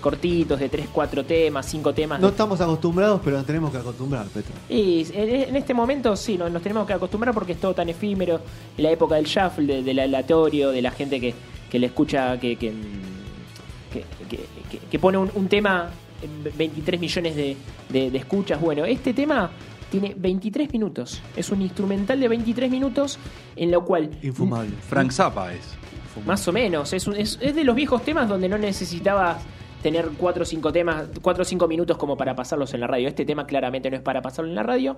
cortitos, 0.00 0.58
de 0.58 0.68
3, 0.68 0.88
4 0.92 1.24
temas, 1.24 1.64
5 1.66 1.94
temas. 1.94 2.20
No 2.20 2.28
estamos 2.28 2.60
acostumbrados, 2.60 3.20
pero 3.24 3.36
nos 3.36 3.46
tenemos 3.46 3.70
que 3.70 3.78
acostumbrar, 3.78 4.26
Petro. 4.26 4.52
Y 4.68 5.06
en, 5.14 5.54
este 5.54 5.74
momento 5.74 6.16
sí, 6.16 6.36
no- 6.36 6.48
nos 6.50 6.60
tenemos 6.60 6.86
que 6.88 6.92
acostumbrar 6.92 7.32
porque 7.32 7.52
es 7.52 7.60
todo 7.60 7.72
tan 7.74 7.88
efímero. 7.88 8.40
En 8.76 8.82
la 8.82 8.90
época 8.90 9.14
del 9.14 9.26
shuffle, 9.26 9.64
de- 9.76 9.82
del 9.84 9.98
aleatorio, 10.00 10.70
de 10.70 10.82
la 10.82 10.90
gente 10.90 11.20
que, 11.20 11.32
que 11.70 11.78
le 11.78 11.86
escucha, 11.86 12.38
que, 12.40 12.56
que, 12.56 12.72
que- 13.92 14.78
que- 14.90 14.98
pone 14.98 15.18
un, 15.18 15.30
un 15.34 15.48
tema, 15.48 15.90
en 16.20 16.56
23 16.56 17.00
millones 17.00 17.36
de, 17.36 17.56
de- 17.88 18.10
de 18.10 18.18
escuchas. 18.18 18.60
Bueno, 18.60 18.84
este 18.84 19.14
tema 19.14 19.50
tiene 19.92 20.14
23 20.16 20.72
minutos. 20.72 21.22
Es 21.36 21.50
un 21.50 21.60
instrumental 21.62 22.18
de 22.18 22.26
23 22.28 22.70
minutos 22.70 23.18
en 23.54 23.70
lo 23.70 23.84
cual... 23.84 24.10
Infumable. 24.22 24.72
Frank 24.88 25.12
Zappa 25.12 25.52
es. 25.52 25.76
Más 26.26 26.48
o 26.48 26.52
menos. 26.52 26.92
Es, 26.94 27.06
un- 27.06 27.14
es, 27.16 27.38
es 27.40 27.54
de 27.54 27.62
los 27.64 27.76
viejos 27.76 28.02
temas 28.02 28.28
donde 28.28 28.48
no 28.48 28.56
necesitabas 28.58 29.44
tener 29.82 30.08
4 30.16 30.42
o 30.42 30.46
5 30.46 30.72
temas, 30.72 31.08
4 31.20 31.42
o 31.42 31.44
5 31.44 31.68
minutos 31.68 31.96
como 31.98 32.16
para 32.16 32.34
pasarlos 32.34 32.72
en 32.72 32.80
la 32.80 32.86
radio. 32.86 33.06
Este 33.08 33.24
tema 33.26 33.46
claramente 33.46 33.90
no 33.90 33.96
es 33.96 34.02
para 34.02 34.22
pasarlo 34.22 34.48
en 34.48 34.54
la 34.54 34.62
radio. 34.62 34.96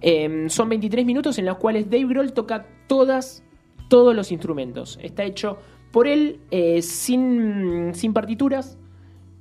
Eh, 0.00 0.46
son 0.48 0.68
23 0.68 1.06
minutos 1.06 1.38
en 1.38 1.46
los 1.46 1.56
cuales 1.56 1.88
Dave 1.88 2.04
Grohl 2.06 2.32
toca 2.32 2.66
todas, 2.86 3.42
todos 3.88 4.14
los 4.14 4.30
instrumentos. 4.30 4.98
Está 5.02 5.24
hecho 5.24 5.58
por 5.90 6.06
él 6.06 6.40
eh, 6.50 6.82
sin, 6.82 7.94
sin 7.94 8.12
partituras, 8.12 8.76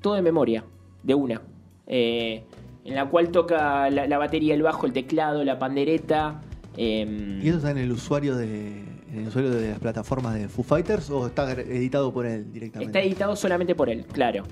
todo 0.01 0.13
de 0.13 0.22
memoria, 0.22 0.63
de 1.01 1.13
una. 1.15 1.41
Eh, 1.88 2.43
en 2.85 2.95
la 2.95 3.05
cual 3.05 3.29
toca 3.29 3.89
la, 3.89 4.07
la 4.07 4.17
batería, 4.17 4.53
el 4.53 4.61
bajo, 4.63 4.85
el 4.85 4.93
teclado, 4.93 5.43
la 5.43 5.57
pandereta. 5.59 6.41
eh, 6.77 7.39
¿Y 7.41 7.47
eso 7.47 7.57
está 7.57 7.71
en 7.71 7.77
el 7.77 7.91
usuario 7.91 8.35
de 8.35 8.83
en 9.13 9.19
el 9.19 9.27
usuario 9.27 9.51
de 9.51 9.69
las 9.69 9.79
plataformas 9.79 10.33
de 10.33 10.49
Foo 10.49 10.63
Fighters 10.63 11.09
o 11.11 11.27
está 11.27 11.51
editado 11.51 12.11
por 12.11 12.25
él 12.25 12.51
directamente? 12.51 12.97
Está 12.97 13.07
editado 13.07 13.35
solamente 13.35 13.75
por 13.75 13.87
él, 13.89 14.05
claro. 14.11 14.43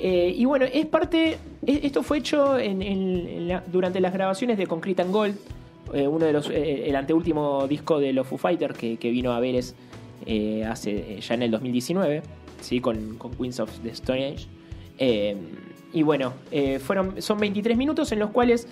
Eh, 0.00 0.34
y 0.36 0.44
bueno, 0.46 0.64
es 0.64 0.86
parte. 0.86 1.36
e- 1.64 1.80
Esto 1.84 2.02
fue 2.02 2.18
hecho 2.18 2.58
en- 2.58 2.82
en- 2.82 3.26
en 3.28 3.48
la- 3.48 3.62
durante 3.70 4.00
las 4.00 4.12
grabaciones 4.12 4.58
de 4.58 4.66
Concrete 4.66 5.02
and 5.02 5.12
Gold, 5.12 5.36
eh, 5.94 6.08
uno 6.08 6.24
de 6.26 6.32
los. 6.32 6.50
eh, 6.50 6.88
el 6.88 6.96
anteúltimo 6.96 7.66
disco 7.68 8.00
de 8.00 8.12
los 8.12 8.26
Foo 8.26 8.36
Fighters 8.38 8.76
que, 8.76 8.96
que 8.96 9.10
vino 9.10 9.32
a 9.32 9.38
Veres 9.40 9.74
eh, 10.26 10.64
hace 10.64 11.20
ya 11.20 11.34
en 11.34 11.42
el 11.44 11.50
2019, 11.52 12.22
¿sí? 12.60 12.80
con, 12.80 13.16
con 13.16 13.30
Queens 13.32 13.60
of 13.60 13.70
the 13.82 13.90
Stone 13.90 14.26
Age. 14.26 14.46
Y 15.92 16.02
bueno, 16.02 16.32
eh, 16.50 16.78
fueron, 16.78 17.20
son 17.20 17.38
23 17.38 17.76
minutos 17.76 18.10
en 18.12 18.18
los 18.20 18.30
cuales 18.30 18.66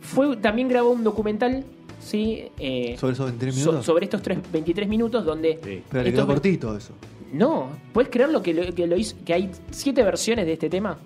fue, 0.00 0.36
también 0.36 0.68
grabó 0.68 0.90
un 0.90 1.04
documental. 1.04 1.64
¿sí? 2.00 2.44
Eh, 2.58 2.96
¿Sobre 2.98 3.14
esos 3.14 3.26
23 3.26 3.54
so- 3.54 3.60
minutos? 3.60 3.86
sobre 3.86 4.04
estos 4.04 4.22
tres- 4.22 4.38
23 4.52 4.88
minutos 4.88 5.24
donde 5.24 5.82
Pero 5.90 6.04
le 6.04 6.12
quedó 6.12 6.26
cortito 6.26 6.76
eso. 6.76 6.92
no, 7.32 7.68
¿puedes 7.92 8.10
creerlo 8.10 8.42
que 8.42 8.52
lo, 8.54 8.74
que 8.74 8.86
lo 8.86 8.96
hizo? 8.96 9.16
Que 9.24 9.32
hay 9.34 9.50
siete 9.70 10.02
versiones 10.02 10.46
de 10.46 10.52
este 10.52 10.68
tema. 10.70 10.98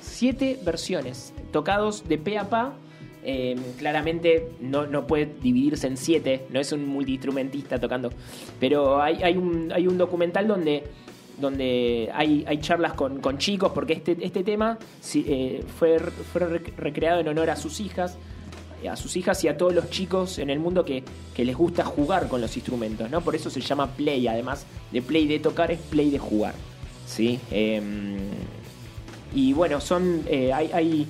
Siete 0.00 0.58
versiones, 0.64 1.32
tocados 1.52 2.08
de 2.08 2.18
pe 2.18 2.38
a 2.38 2.48
pa. 2.48 2.74
Eh, 3.24 3.54
claramente 3.78 4.48
no, 4.60 4.88
no 4.88 5.06
puede 5.06 5.32
dividirse 5.40 5.86
en 5.86 5.96
siete, 5.96 6.44
no 6.50 6.58
es 6.58 6.72
un 6.72 6.86
multiinstrumentista 6.88 7.78
tocando. 7.78 8.10
Pero 8.58 9.00
hay, 9.00 9.22
hay, 9.22 9.36
un, 9.36 9.70
hay 9.72 9.86
un 9.86 9.96
documental 9.96 10.48
donde, 10.48 10.82
donde 11.40 12.10
hay, 12.14 12.44
hay 12.46 12.58
charlas 12.58 12.92
con, 12.94 13.20
con 13.20 13.38
chicos, 13.38 13.72
porque 13.74 13.92
este, 13.94 14.16
este 14.20 14.44
tema 14.44 14.78
eh, 15.14 15.64
fue, 15.78 15.98
fue 15.98 16.40
rec- 16.42 16.74
recreado 16.76 17.20
en 17.20 17.28
honor 17.28 17.50
a 17.50 17.56
sus 17.56 17.80
hijas 17.80 18.16
a 18.90 18.96
sus 18.96 19.16
hijas 19.16 19.44
y 19.44 19.48
a 19.48 19.56
todos 19.56 19.72
los 19.72 19.90
chicos 19.90 20.38
en 20.40 20.50
el 20.50 20.58
mundo 20.58 20.84
que, 20.84 21.04
que 21.34 21.44
les 21.44 21.56
gusta 21.56 21.84
jugar 21.84 22.26
con 22.26 22.40
los 22.40 22.56
instrumentos, 22.56 23.08
¿no? 23.08 23.20
Por 23.20 23.36
eso 23.36 23.48
se 23.48 23.60
llama 23.60 23.86
play, 23.92 24.26
además 24.26 24.66
de 24.90 25.00
play 25.00 25.28
de 25.28 25.38
tocar 25.38 25.70
es 25.70 25.78
play 25.78 26.10
de 26.10 26.18
jugar, 26.18 26.52
¿sí? 27.06 27.38
Em, 27.52 28.16
y 29.34 29.52
bueno, 29.52 29.80
son 29.80 30.22
eh, 30.26 30.52
hay 30.52 30.70
hay, 30.72 31.06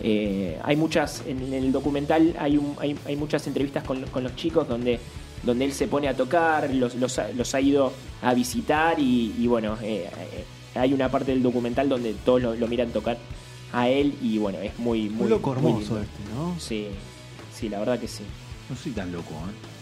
eh, 0.00 0.56
hay 0.62 0.76
muchas 0.76 1.24
en 1.26 1.52
el 1.52 1.72
documental 1.72 2.32
hay, 2.38 2.58
un- 2.58 2.76
hay, 2.78 2.96
hay 3.04 3.16
muchas 3.16 3.44
entrevistas 3.48 3.82
con, 3.82 4.02
con 4.06 4.22
los 4.22 4.36
chicos 4.36 4.68
donde 4.68 5.00
donde 5.46 5.64
él 5.64 5.72
se 5.72 5.86
pone 5.86 6.08
a 6.08 6.14
tocar, 6.16 6.68
los, 6.74 6.94
los, 6.96 7.18
ha- 7.18 7.28
los 7.30 7.54
ha 7.54 7.60
ido 7.60 7.92
a 8.20 8.34
visitar 8.34 8.98
y, 9.00 9.34
y 9.38 9.46
bueno, 9.46 9.78
eh, 9.82 10.10
eh, 10.32 10.44
hay 10.78 10.92
una 10.92 11.10
parte 11.10 11.32
del 11.32 11.42
documental 11.42 11.88
donde 11.88 12.12
todos 12.12 12.42
lo, 12.42 12.54
lo 12.54 12.66
miran 12.68 12.90
tocar 12.90 13.16
a 13.72 13.88
él 13.88 14.14
y 14.22 14.36
bueno, 14.38 14.58
es 14.58 14.78
muy 14.78 15.08
muy 15.08 15.24
Un 15.24 15.30
loco 15.30 15.52
hermoso 15.52 16.00
este, 16.00 16.34
¿no? 16.34 16.54
Sí, 16.58 16.88
sí, 17.54 17.68
la 17.68 17.78
verdad 17.78 17.98
que 17.98 18.08
sí. 18.08 18.24
No 18.68 18.76
soy 18.76 18.92
tan 18.92 19.10
loco, 19.12 19.30
¿eh? 19.32 19.75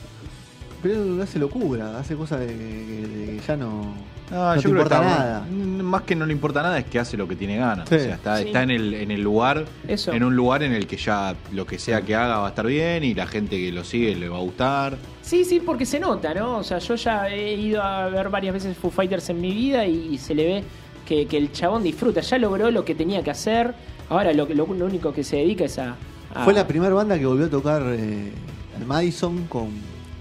Pero 0.84 1.20
hace 1.22 1.38
locura, 1.40 1.98
hace 1.98 2.14
cosas 2.14 2.38
de, 2.40 2.46
de- 2.46 3.08
de 3.08 3.26
que 3.36 3.40
ya 3.44 3.56
no, 3.56 3.94
Ah, 4.30 4.52
no 4.54 4.56
yo 4.56 4.62
te 4.62 4.68
creo 4.68 4.82
importa 4.82 5.00
nada. 5.00 5.46
Más 5.50 6.02
que 6.02 6.14
no 6.14 6.24
le 6.26 6.32
importa 6.32 6.62
nada 6.62 6.78
es 6.78 6.84
que 6.84 6.98
hace 6.98 7.16
lo 7.16 7.26
que 7.26 7.34
tiene 7.36 7.56
ganas. 7.56 7.88
Sí. 7.88 7.96
O 7.96 7.98
sea, 7.98 8.14
está, 8.14 8.36
Sí. 8.38 8.44
está 8.46 8.62
en 8.62 8.70
el, 8.70 8.94
en 8.94 9.10
el 9.10 9.20
lugar, 9.22 9.64
Eso. 9.88 10.12
en 10.12 10.22
un 10.24 10.36
lugar 10.36 10.62
en 10.62 10.72
el 10.72 10.86
que 10.86 10.96
ya 10.96 11.34
lo 11.52 11.66
que 11.66 11.78
sea 11.78 12.02
que 12.02 12.14
haga 12.14 12.38
va 12.38 12.46
a 12.46 12.48
estar 12.50 12.66
bien 12.66 13.02
y 13.04 13.14
la 13.14 13.26
gente 13.26 13.58
que 13.58 13.72
lo 13.72 13.82
sigue 13.84 14.14
le 14.14 14.28
va 14.28 14.36
a 14.38 14.40
gustar. 14.40 14.96
Sí, 15.22 15.44
sí, 15.44 15.60
porque 15.60 15.84
se 15.86 15.98
nota, 16.00 16.32
¿no? 16.34 16.58
O 16.58 16.62
sea, 16.62 16.78
yo 16.78 16.94
ya 16.94 17.28
he 17.28 17.54
ido 17.54 17.82
a 17.82 18.08
ver 18.08 18.28
varias 18.28 18.54
veces 18.54 18.76
Foo 18.76 18.90
Fighters 18.90 19.28
en 19.30 19.40
mi 19.40 19.52
vida 19.52 19.86
y, 19.86 20.14
y 20.14 20.18
se 20.18 20.34
le 20.34 20.44
ve 20.46 20.64
que, 21.06 21.26
que 21.26 21.36
el 21.38 21.50
chabón 21.52 21.82
disfruta. 21.82 22.20
Ya 22.20 22.38
logró 22.38 22.70
lo 22.70 22.84
que 22.84 22.94
tenía 22.94 23.22
que 23.22 23.30
hacer. 23.30 23.74
Ahora 24.10 24.32
lo, 24.32 24.46
que- 24.46 24.54
lo, 24.54 24.66
lo 24.66 24.84
único 24.86 25.12
que 25.12 25.24
se 25.24 25.36
dedica 25.36 25.64
es 25.64 25.78
a. 25.78 25.96
a- 26.34 26.44
Fue 26.44 26.52
la 26.54 26.66
primera 26.66 26.94
banda 26.94 27.18
que 27.18 27.24
volvió 27.26 27.46
a 27.46 27.50
tocar 27.50 27.82
eh, 27.86 28.32
el 28.78 28.86
Madison 28.86 29.44
con, 29.48 29.68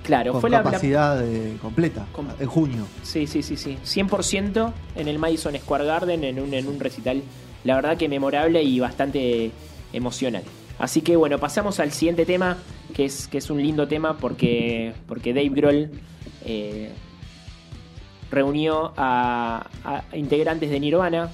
Claro, 0.04 0.34
con 0.34 0.42
fue 0.42 0.50
la, 0.50 0.58
la- 0.58 0.64
capacidad 0.64 1.24
completa 1.62 2.06
Com- 2.12 2.28
en 2.40 2.48
junio. 2.48 2.86
Sí, 3.04 3.26
sí, 3.26 3.42
sí, 3.42 3.56
sí. 3.58 3.78
100% 3.84 4.74
en 4.96 5.08
el 5.08 5.18
Madison 5.18 5.56
Square 5.56 5.86
Garden 5.86 6.24
en 6.24 6.40
un, 6.40 6.54
en 6.54 6.68
un 6.68 6.80
recital, 6.80 7.22
la 7.64 7.76
verdad 7.76 7.98
que 7.98 8.10
memorable 8.10 8.62
y 8.64 8.80
bastante 8.80 9.52
emocional. 9.94 10.44
Así 10.80 11.02
que 11.02 11.16
bueno, 11.16 11.38
pasamos 11.40 11.80
al 11.80 11.92
siguiente 11.92 12.26
tema, 12.26 12.58
que 12.94 13.06
es, 13.06 13.28
que 13.28 13.38
es 13.38 13.50
un 13.50 13.62
lindo 13.62 13.88
tema 13.88 14.18
porque, 14.18 14.94
porque 15.08 15.34
Dave 15.34 15.50
Grohl 15.50 15.92
eh, 16.46 16.90
reunió 18.32 18.94
a, 18.98 19.68
a 19.84 20.04
integrantes 20.18 20.70
de 20.70 20.80
Nirvana, 20.80 21.30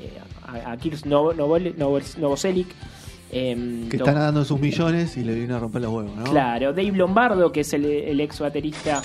eh, 0.00 0.18
a, 0.46 0.72
a 0.72 0.76
Kirst 0.78 1.04
Novo- 1.06 1.34
Novol- 1.34 1.74
Em, 3.32 3.88
Que 3.88 3.96
están 3.96 4.14
nadando 4.16 4.44
sus 4.44 4.58
millones 4.60 5.16
y 5.16 5.22
le 5.24 5.34
vino 5.34 5.54
a 5.56 5.58
romper 5.60 5.82
los 5.82 5.92
huevos, 5.92 6.16
¿no? 6.16 6.24
Claro, 6.24 6.72
Dave 6.72 6.92
Lombardo, 6.92 7.52
que 7.52 7.60
es 7.60 7.72
el, 7.72 7.84
el 7.84 8.20
ex 8.20 8.40
baterista, 8.40 9.02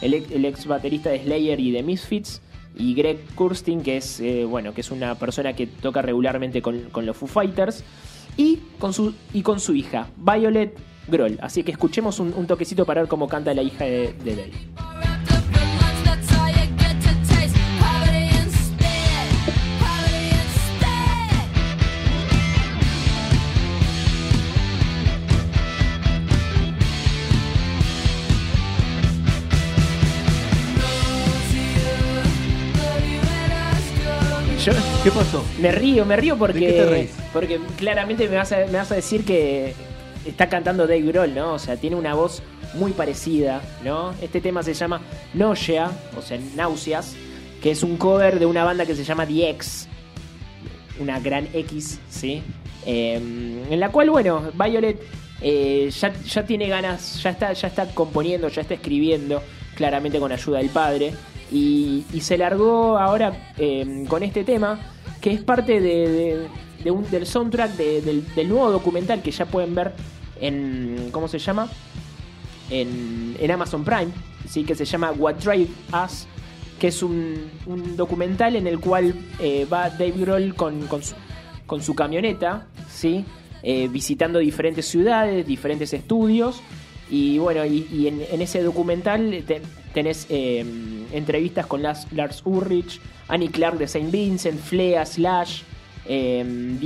el, 0.00 0.14
ex- 0.14 0.30
el 0.30 0.44
ex 0.44 0.66
baterista 0.66 1.10
de 1.10 1.22
Slayer 1.24 1.58
y 1.58 1.72
de 1.72 1.82
Misfits, 1.82 2.40
y 2.76 2.94
Greg 2.94 3.18
Kurstin, 3.34 3.82
que 3.82 3.96
es 3.96 4.20
eh, 4.20 4.44
bueno, 4.44 4.74
que 4.74 4.80
es 4.80 4.90
una 4.90 5.14
persona 5.16 5.54
que 5.54 5.66
toca 5.66 6.02
regularmente 6.02 6.62
con, 6.62 6.80
con 6.90 7.04
los 7.06 7.16
Foo 7.16 7.26
Fighters, 7.28 7.82
y 8.36 8.58
con 8.78 8.92
su 8.92 9.14
y 9.32 9.42
con 9.42 9.60
su 9.60 9.74
hija, 9.74 10.08
Violet 10.16 10.76
Grohl. 11.08 11.38
Así 11.42 11.62
que 11.62 11.70
escuchemos 11.72 12.18
un, 12.20 12.32
un 12.36 12.46
toquecito 12.46 12.84
para 12.84 13.00
ver 13.02 13.08
cómo 13.08 13.28
canta 13.28 13.54
la 13.54 13.62
hija 13.62 13.84
de, 13.84 14.12
de 14.24 14.36
Dave. 14.36 15.13
Yo 34.64 34.72
¿Qué 35.02 35.10
pasó? 35.10 35.44
me 35.60 35.70
río, 35.72 36.06
me 36.06 36.16
río 36.16 36.36
¿De 36.36 36.52
qué 36.54 36.72
te 36.72 36.78
porque 36.78 36.90
reís? 36.90 37.10
porque 37.34 37.60
claramente 37.76 38.26
me 38.28 38.36
vas 38.36 38.50
a, 38.52 38.58
me 38.66 38.78
vas 38.78 38.90
a 38.90 38.94
decir 38.94 39.22
que 39.24 39.74
está 40.24 40.48
cantando 40.48 40.86
Dave 40.86 41.02
Grohl, 41.02 41.34
¿no? 41.34 41.52
O 41.52 41.58
sea, 41.58 41.76
tiene 41.76 41.96
una 41.96 42.14
voz 42.14 42.42
muy 42.72 42.92
parecida, 42.92 43.60
¿no? 43.84 44.14
Este 44.22 44.40
tema 44.40 44.62
se 44.62 44.72
llama 44.72 45.02
Nausea, 45.34 45.90
o 46.16 46.22
sea, 46.22 46.38
Náuseas, 46.56 47.14
que 47.62 47.72
es 47.72 47.82
un 47.82 47.98
cover 47.98 48.38
de 48.38 48.46
una 48.46 48.64
banda 48.64 48.86
que 48.86 48.96
se 48.96 49.04
llama 49.04 49.26
The 49.26 49.50
X, 49.50 49.86
una 50.98 51.20
gran 51.20 51.46
X, 51.52 52.00
¿sí? 52.08 52.42
Eh, 52.86 53.16
en 53.70 53.80
la 53.80 53.90
cual, 53.90 54.08
bueno, 54.08 54.50
Violet 54.54 54.98
eh, 55.42 55.90
ya, 55.90 56.14
ya 56.24 56.46
tiene 56.46 56.68
ganas, 56.68 57.22
ya 57.22 57.30
está, 57.30 57.52
ya 57.52 57.68
está 57.68 57.86
componiendo, 57.88 58.48
ya 58.48 58.62
está 58.62 58.72
escribiendo, 58.72 59.42
claramente 59.74 60.18
con 60.18 60.32
ayuda 60.32 60.58
del 60.58 60.70
padre, 60.70 61.12
y, 61.54 62.20
se 62.20 62.36
largó 62.36 62.98
ahora 62.98 63.52
eh, 63.58 64.04
con 64.08 64.22
este 64.22 64.44
tema, 64.44 64.80
que 65.20 65.30
es 65.32 65.40
parte 65.42 65.80
de, 65.80 66.48
un, 66.90 67.08
del 67.10 67.26
soundtrack 67.26 67.72
de- 67.76 68.02
del, 68.02 68.34
del 68.34 68.48
nuevo 68.48 68.70
documental 68.70 69.22
que 69.22 69.30
ya 69.30 69.46
pueden 69.46 69.74
ver 69.74 69.92
en, 70.40 71.08
¿cómo 71.12 71.28
se 71.28 71.38
llama? 71.38 71.68
En, 72.70 73.36
en 73.38 73.50
Amazon 73.50 73.84
Prime, 73.84 74.08
¿sí? 74.48 74.64
que 74.64 74.74
se 74.74 74.84
llama 74.84 75.12
What 75.12 75.36
Drive 75.36 75.68
Us, 76.04 76.26
que 76.78 76.88
es 76.88 77.02
un, 77.02 77.50
un 77.66 77.96
documental 77.96 78.56
en 78.56 78.66
el 78.66 78.80
cual 78.80 79.14
eh, 79.38 79.66
va 79.70 79.90
Dave 79.90 80.12
Grohl 80.16 80.54
con, 80.54 80.86
con, 80.86 81.02
su, 81.02 81.14
con 81.66 81.82
su 81.82 81.94
camioneta, 81.94 82.66
¿sí? 82.90 83.24
Eh, 83.62 83.88
visitando 83.88 84.38
diferentes 84.40 84.86
ciudades, 84.86 85.46
diferentes 85.46 85.92
estudios. 85.94 86.60
Y 87.10 87.38
bueno, 87.38 87.64
y, 87.64 87.86
y 87.92 88.08
en, 88.08 88.22
en 88.30 88.40
ese 88.42 88.62
documental 88.62 89.44
te- 89.46 89.60
tenés 89.92 90.26
eh, 90.30 90.64
entrevistas 91.12 91.66
con 91.66 91.82
Lars, 91.82 92.06
Lars 92.12 92.40
Ulrich, 92.44 93.00
Annie 93.28 93.48
Clark 93.50 93.78
de 93.78 93.86
Saint 93.88 94.10
Vincent, 94.10 94.58
Flea, 94.60 95.04
Slash, 95.06 95.62
eh, 96.06 96.78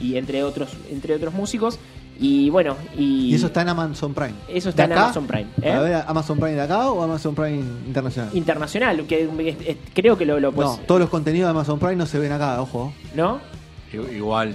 y 0.00 0.16
entre 0.16 0.42
otros, 0.42 0.70
entre 0.90 1.14
otros 1.14 1.34
músicos. 1.34 1.78
Y 2.18 2.48
bueno, 2.48 2.76
y, 2.96 3.30
Y 3.32 3.34
eso 3.34 3.48
está 3.48 3.62
en 3.62 3.70
Amazon 3.70 4.14
Prime. 4.14 4.34
Eso 4.48 4.68
está 4.68 4.82
¿De 4.82 4.86
en 4.86 4.92
acá? 4.92 5.02
Amazon 5.06 5.26
Prime, 5.26 5.46
¿eh? 5.58 5.62
¿Para 5.62 5.80
ver 5.80 5.94
Amazon 6.06 6.38
Prime 6.38 6.52
de 6.54 6.60
acá 6.60 6.90
o 6.92 7.02
Amazon 7.02 7.34
Prime 7.34 7.58
internacional? 7.86 8.30
internacional, 8.34 9.04
que 9.06 9.22
es- 9.24 9.56
es- 9.66 9.76
creo 9.92 10.16
que 10.16 10.24
lo, 10.24 10.38
lo 10.38 10.52
pues, 10.52 10.68
no, 10.68 10.76
todos 10.86 11.00
los 11.00 11.10
contenidos 11.10 11.48
de 11.48 11.50
Amazon 11.50 11.80
Prime 11.80 11.96
no 11.96 12.06
se 12.06 12.20
ven 12.20 12.30
acá, 12.30 12.60
ojo. 12.62 12.92
¿no? 13.16 13.40
Igual. 13.92 14.54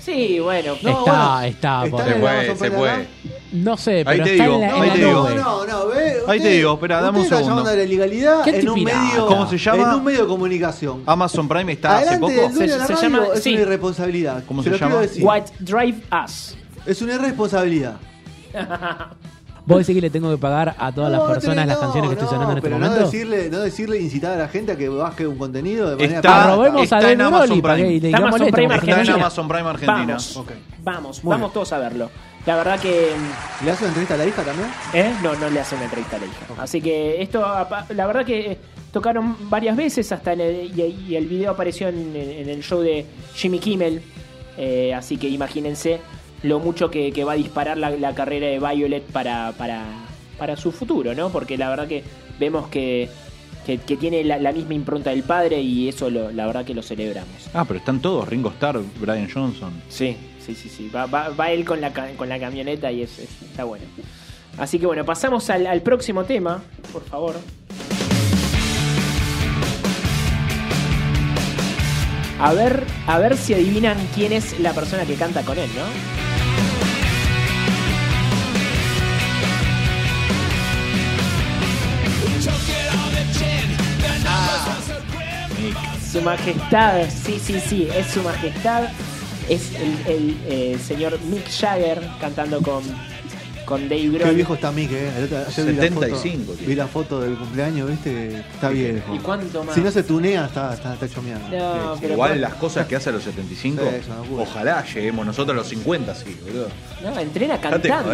Sí, 0.00 0.38
bueno. 0.40 0.74
No, 0.82 0.90
está, 0.90 1.02
bueno, 1.40 1.46
está, 1.46 1.84
está 1.86 2.04
Se 2.04 2.14
puede, 2.14 2.56
se 2.56 2.64
de 2.64 2.70
puede. 2.76 3.06
No 3.52 3.76
sé, 3.76 3.90
Ahí 3.98 4.04
pero 4.04 4.24
te 4.24 4.32
está 4.32 4.44
digo, 4.44 4.54
en 4.56 4.60
la, 4.60 4.68
en 4.76 4.82
ahí 4.82 4.88
la 4.88 4.94
te 4.94 4.98
digo. 5.04 5.30
No, 5.30 5.66
no, 5.66 5.86
ve. 5.86 6.16
Ahí 6.26 6.40
te 6.40 6.48
digo, 6.48 6.74
espera, 6.74 7.00
dame 7.00 7.18
un 7.18 7.24
está 7.24 7.36
segundo. 7.36 7.56
llamando 7.56 7.70
a 7.70 7.76
la 7.76 7.82
ilegalidad 7.84 8.44
¿Qué 8.44 8.50
en 8.50 8.60
te 8.60 8.70
un 8.70 8.84
medio. 8.84 9.26
¿Cómo 9.26 9.48
se 9.48 9.56
llama? 9.58 9.82
En 9.84 9.88
un 9.98 10.04
medio 10.04 10.22
de 10.22 10.26
comunicación. 10.28 11.02
Amazon 11.06 11.48
Prime 11.48 11.72
está 11.72 11.98
hace 11.98 12.18
poco. 12.18 12.32
de 12.32 12.50
Se- 12.50 12.68
se 12.68 12.78
radio 12.78 12.96
llama- 13.00 13.26
es 13.34 13.42
sí. 13.42 13.52
una 13.52 13.60
irresponsabilidad. 13.62 14.44
¿Cómo 14.46 14.62
Se 14.62 14.70
llama? 14.78 15.00
What 15.20 15.42
Drive 15.60 16.02
Us. 16.24 16.56
Es 16.84 17.00
una 17.02 17.14
irresponsabilidad. 17.14 17.96
¿Vos 19.66 19.78
decís 19.78 19.96
que 19.96 20.00
le 20.00 20.10
tengo 20.10 20.30
que 20.30 20.38
pagar 20.38 20.76
a 20.78 20.92
todas 20.92 21.10
las 21.10 21.20
No, 21.20 21.26
personas 21.26 21.64
tenés- 21.64 21.66
las 21.68 21.78
canciones 21.78 22.08
que 22.10 22.14
estoy 22.14 22.28
sonando 22.28 22.52
en 22.52 22.58
este 22.58 22.68
pero 22.70 22.78
momento? 22.78 23.00
No 23.00 23.04
decirle, 23.06 23.50
no 23.50 23.58
decirle 23.60 24.00
incitar 24.00 24.32
a 24.32 24.36
la 24.36 24.48
gente 24.48 24.72
a 24.72 24.76
que 24.76 24.88
baje 24.88 25.26
un 25.26 25.36
contenido 25.36 25.90
de 25.90 25.96
manera 25.96 26.16
Está- 26.16 26.20
pirata. 26.28 26.44
Arrobemos 26.52 26.80
a 26.80 26.84
está 26.84 26.96
Dave 27.00 27.12
en 27.12 27.20
Amazon 27.20 27.56
que 27.56 27.62
Prime. 27.62 27.76
le 27.88 27.94
Está 27.96 28.06
digamos 28.06 28.28
Amazon 28.28 28.46
esto, 28.46 28.54
Prime 28.56 28.68
porque 28.74 28.78
Está 28.78 28.92
en 28.92 28.98
Argentina. 29.00 29.16
Amazon 29.26 29.48
Prime 29.48 29.68
Argentina. 29.68 30.06
Vamos, 30.06 30.36
Ok. 30.36 30.50
vamos, 30.84 31.24
Muy 31.24 31.30
vamos 31.32 31.46
bien. 31.48 31.52
todos 31.54 31.72
a 31.72 31.78
verlo. 31.78 32.10
La 32.46 32.54
verdad 32.54 32.78
que... 32.78 33.10
¿Le 33.64 33.70
hace 33.72 33.80
una 33.82 33.88
entrevista 33.88 34.14
a 34.14 34.18
la 34.18 34.26
hija 34.26 34.42
también? 34.44 34.68
¿eh? 34.92 35.12
No, 35.20 35.34
no 35.34 35.50
le 35.50 35.58
hace 35.60 35.74
una 35.74 35.84
entrevista 35.84 36.14
a 36.14 36.20
la 36.20 36.26
hija. 36.26 36.62
Así 36.62 36.80
que 36.80 37.20
esto, 37.20 37.44
apa- 37.44 37.86
la 37.88 38.06
verdad 38.06 38.24
que 38.24 38.52
eh, 38.52 38.58
tocaron 38.92 39.36
varias 39.50 39.76
veces 39.76 40.12
hasta 40.12 40.32
en 40.32 40.42
el, 40.42 40.78
y, 40.78 41.06
y 41.08 41.16
el 41.16 41.26
video 41.26 41.50
apareció 41.50 41.88
en, 41.88 42.14
en 42.14 42.48
el 42.48 42.62
show 42.62 42.80
de 42.82 43.04
Jimmy 43.34 43.58
Kimmel. 43.58 44.00
Eh, 44.58 44.94
así 44.94 45.16
que 45.16 45.28
imagínense 45.28 45.98
lo 46.42 46.58
mucho 46.60 46.90
que, 46.90 47.12
que 47.12 47.24
va 47.24 47.32
a 47.32 47.36
disparar 47.36 47.76
la, 47.78 47.90
la 47.90 48.14
carrera 48.14 48.46
de 48.46 48.58
Violet 48.58 49.02
para, 49.04 49.52
para, 49.52 49.84
para 50.38 50.56
su 50.56 50.70
futuro, 50.72 51.14
¿no? 51.14 51.30
Porque 51.30 51.56
la 51.56 51.68
verdad 51.70 51.88
que 51.88 52.04
vemos 52.38 52.68
que, 52.68 53.08
que, 53.64 53.78
que 53.78 53.96
tiene 53.96 54.22
la, 54.24 54.38
la 54.38 54.52
misma 54.52 54.74
impronta 54.74 55.10
del 55.10 55.22
padre 55.22 55.60
y 55.60 55.88
eso 55.88 56.10
lo- 56.10 56.30
la 56.30 56.46
verdad 56.46 56.64
que 56.64 56.74
lo 56.74 56.82
celebramos. 56.82 57.48
Ah, 57.54 57.64
pero 57.66 57.78
están 57.78 58.00
todos. 58.00 58.28
Ringo 58.28 58.50
Starr, 58.50 58.80
Brian 59.00 59.28
Johnson. 59.32 59.72
Sí, 59.88 60.16
sí, 60.44 60.54
sí, 60.54 60.68
sí. 60.68 60.90
Va, 60.94 61.06
va- 61.06 61.30
va 61.30 61.50
él 61.50 61.64
con 61.64 61.80
la, 61.80 61.92
con 61.92 62.28
la 62.28 62.38
camioneta 62.38 62.92
y 62.92 63.02
es, 63.02 63.18
es- 63.18 63.42
está 63.42 63.64
bueno. 63.64 63.84
Así 64.58 64.78
que 64.78 64.86
bueno, 64.86 65.04
pasamos 65.04 65.50
al, 65.50 65.66
al 65.66 65.82
próximo 65.82 66.24
tema, 66.24 66.62
por 66.92 67.02
favor. 67.04 67.34
A 72.38 72.52
ver, 72.52 72.84
a 73.06 73.18
ver 73.18 73.36
si 73.36 73.54
adivinan 73.54 73.96
quién 74.14 74.32
es 74.32 74.60
la 74.60 74.72
persona 74.74 75.04
que 75.06 75.14
canta 75.14 75.42
con 75.42 75.58
él, 75.58 75.70
¿no? 75.74 76.25
Su 86.16 86.22
majestad, 86.22 87.02
sí, 87.10 87.38
sí, 87.38 87.60
sí, 87.60 87.88
es 87.94 88.06
su 88.06 88.22
majestad. 88.22 88.84
Es 89.50 89.70
el, 89.74 90.12
el, 90.12 90.36
eh, 90.48 90.78
señor 90.82 91.20
Mick 91.30 91.46
Jagger 91.50 92.00
cantando 92.18 92.62
con, 92.62 92.82
con 93.66 93.82
Dave 93.86 94.00
Qué 94.00 94.08
Grohl. 94.08 94.34
viejo 94.34 94.54
está 94.54 94.72
Mick, 94.72 94.90
eh. 94.92 95.10
Ayer 95.14 95.66
vi 95.66 95.74
la 95.76 95.82
75, 95.82 96.52
foto-. 96.52 96.66
Vi 96.66 96.74
la 96.74 96.86
foto 96.86 97.20
del 97.20 97.36
cumpleaños, 97.36 97.90
viste. 97.90 98.38
Está 98.38 98.70
viejo. 98.70 99.14
¿Y 99.14 99.18
cuánto 99.18 99.62
más? 99.62 99.74
Si 99.74 99.82
no 99.82 99.90
se 99.90 100.02
tunea, 100.04 100.46
está, 100.46 100.72
está, 100.72 100.94
está 100.94 101.04
hecho 101.04 101.20
mierda. 101.20 101.48
No, 101.50 101.96
pero 102.00 102.14
Igual 102.14 102.30
por- 102.30 102.40
las 102.40 102.54
cosas 102.54 102.86
que 102.86 102.96
hace 102.96 103.10
a 103.10 103.12
los 103.12 103.22
75, 103.22 103.82
Sí, 103.82 103.96
es 104.00 104.06
una 104.06 104.16
locura. 104.16 104.42
ojalá 104.42 104.84
lleguemos 104.86 105.26
nosotros 105.26 105.52
a 105.54 105.58
los 105.58 105.68
50, 105.68 106.14
sí, 106.14 106.34
boludo. 106.46 106.68
No, 107.02 107.20
entrena 107.20 107.60
cantando. 107.60 108.12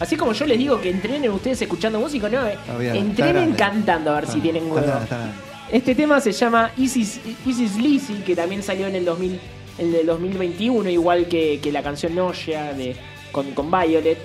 Así 0.00 0.16
como 0.16 0.32
yo 0.32 0.46
les 0.46 0.58
digo 0.58 0.80
que 0.80 0.90
entrenen 0.90 1.30
ustedes 1.30 1.62
escuchando 1.62 2.00
música, 2.00 2.28
no, 2.28 2.44
eh, 2.44 2.58
bien, 2.76 2.96
entrenen 2.96 3.52
cantando 3.52 4.10
a 4.10 4.14
ver 4.16 4.24
Está- 4.24 4.34
si 4.34 4.40
tienen 4.40 4.64
está 4.64 4.74
huevo. 4.74 4.86
grande, 4.88 5.04
está 5.04 5.16
grande. 5.16 5.49
Este 5.72 5.94
tema 5.94 6.20
se 6.20 6.32
llama 6.32 6.72
Isis, 6.76 7.20
Isis 7.46 7.76
Lizzy, 7.76 8.14
que 8.26 8.34
también 8.34 8.62
salió 8.62 8.86
en 8.88 8.96
el 8.96 9.04
2000, 9.04 9.40
en 9.78 9.94
el 9.94 10.06
2021, 10.06 10.90
igual 10.90 11.28
que, 11.28 11.60
que 11.62 11.70
la 11.70 11.82
canción 11.82 12.14
Noya 12.14 12.72
de, 12.72 12.96
con, 13.30 13.52
con 13.52 13.70
Violet. 13.70 14.18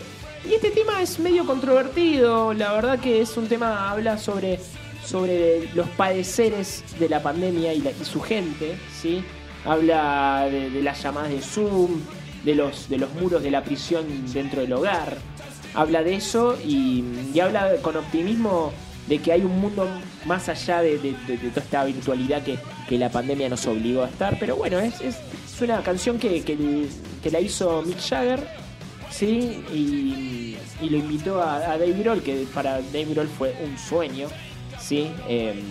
Y 0.49 0.53
este 0.55 0.71
tema 0.71 1.01
es 1.01 1.19
medio 1.19 1.45
controvertido, 1.45 2.53
la 2.53 2.73
verdad 2.73 2.99
que 2.99 3.21
es 3.21 3.38
un 3.38 3.47
tema, 3.47 3.91
habla 3.91 4.17
sobre, 4.17 4.60
sobre 5.05 5.69
los 5.75 5.88
padeceres 5.89 6.84
de 6.99 7.10
la 7.10 7.21
pandemia 7.21 7.73
y, 7.73 7.81
la- 7.81 7.91
y 7.91 8.05
su 8.05 8.21
gente, 8.21 8.75
¿sí? 8.99 9.23
Habla 9.65 10.47
de, 10.51 10.69
de 10.71 10.81
las 10.81 11.01
llamadas 11.01 11.29
de 11.29 11.41
Zoom, 11.41 11.99
de 12.43 12.55
los, 12.55 12.89
de 12.89 12.97
los 12.97 13.12
muros 13.15 13.41
de 13.43 13.51
la 13.51 13.63
prisión 13.63 14.05
dentro 14.34 14.62
del 14.62 14.73
hogar. 14.73 15.17
Habla 15.75 16.01
de 16.03 16.15
eso 16.15 16.58
y, 16.63 17.03
y 17.34 17.39
habla 17.39 17.75
con 17.81 17.97
optimismo 17.97 18.71
de 19.08 19.20
que 19.20 19.32
hay 19.32 19.41
un 19.41 19.60
mundo 19.60 19.88
más 20.26 20.50
allá 20.50 20.82
de, 20.82 20.98
de- 20.98 21.15
de- 21.28 21.38
de 21.38 21.50
toda 21.50 21.62
esta 21.62 21.84
virtualidad 21.86 22.44
que, 22.44 22.58
que 22.89 22.98
la 22.98 23.10
pandemia 23.10 23.50
nos 23.50 23.65
obligó 23.68 24.04
a 24.04 24.08
estar. 24.08 24.38
Pero 24.39 24.56
bueno, 24.56 24.80
es, 24.80 25.00
es, 25.02 25.18
es 25.54 25.62
una 25.62 25.82
canción 25.84 26.18
que, 26.18 26.41
que, 26.44 26.88
que 27.22 27.32
la 27.32 27.39
hizo 27.39 27.82
Mick 27.84 28.00
Jagger, 28.00 28.39
¿sí? 29.12 29.63
Y, 29.74 30.58
y 30.82 30.89
lo 30.89 30.98
invitó 30.98 31.41
a, 31.41 31.56
a 31.58 31.78
Dave 31.78 31.94
Grohl, 31.94 32.22
que 32.22 32.46
para 32.54 32.82
Dave 32.82 33.06
Grohl 33.13 33.28
fue 33.28 33.56
un 33.63 33.78
sueño, 33.78 34.28
¿sí? 34.80 35.10
Eh, 35.28 35.62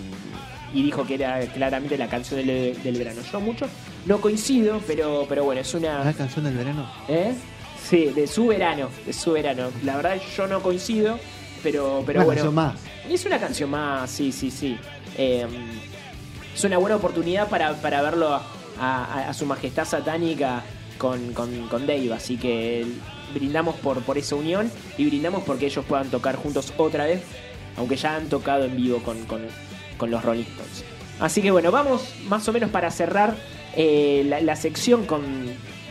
y 0.73 0.83
dijo 0.83 1.07
que 1.07 1.15
era 1.15 1.41
claramente 1.41 1.97
la 1.99 2.09
canción 2.09 2.45
del, 2.45 2.81
del 2.83 2.97
verano. 2.99 3.21
Yo 3.31 3.41
mucho 3.41 3.67
no 4.07 4.21
coincido, 4.21 4.81
pero, 4.87 5.25
pero 5.29 5.45
bueno, 5.45 5.61
es 5.61 5.73
una... 5.75 6.05
¿La 6.05 6.13
canción 6.13 6.45
del 6.45 6.55
verano? 6.57 6.91
¿Eh? 7.09 7.33
Sí, 7.81 8.07
de 8.07 8.27
su 8.27 8.47
verano, 8.47 8.89
de 9.07 9.13
su 9.13 9.33
verano. 9.33 9.69
La 9.85 9.97
verdad 9.97 10.17
yo 10.37 10.47
no 10.49 10.61
coincido, 10.61 11.19
pero, 11.65 12.05
pero 12.07 12.21
Una 12.21 12.27
bueno. 12.27 12.39
canción 12.43 12.55
más. 12.55 12.75
Es 13.11 13.25
una 13.27 13.41
canción 13.41 13.71
más, 13.71 14.09
sí, 14.11 14.31
sí, 14.31 14.51
sí. 14.53 14.79
Eh, 15.19 15.47
es 16.55 16.63
una 16.63 16.79
buena 16.79 16.95
oportunidad 16.97 17.49
para, 17.49 17.73
para 17.81 18.01
verlo 18.03 18.33
a, 18.33 18.47
a- 18.79 19.29
a 19.31 19.35
su 19.35 19.47
majestad 19.47 19.85
satánica 19.85 20.63
con, 20.99 21.33
con, 21.33 21.67
con 21.69 21.87
Dave, 21.87 22.13
así 22.15 22.37
que 22.37 22.87
brindamos 23.35 23.75
por, 23.77 24.01
por 24.03 24.17
esa 24.17 24.37
unión 24.37 24.71
y 24.97 25.07
brindamos 25.07 25.43
porque 25.43 25.67
ellos 25.67 25.85
puedan 25.85 26.09
tocar 26.11 26.37
juntos 26.37 26.73
otra 26.77 27.07
vez, 27.07 27.23
aunque 27.77 27.97
ya 27.97 28.15
han 28.15 28.29
tocado 28.29 28.65
en 28.67 28.77
vivo 28.77 28.99
con, 29.03 29.25
con, 29.25 29.41
con 29.99 30.11
los 30.13 30.23
Rolling 30.25 30.45
Stones. 30.45 30.85
Así 31.19 31.43
que 31.43 31.51
bueno, 31.51 31.73
vamos 31.73 32.15
más 32.29 32.47
o 32.49 32.53
menos 32.53 32.71
para 32.71 32.91
cerrar 32.93 33.35
eh, 33.77 34.23
la, 34.29 34.41
la 34.41 34.55
sección 34.57 35.05
con 35.07 35.23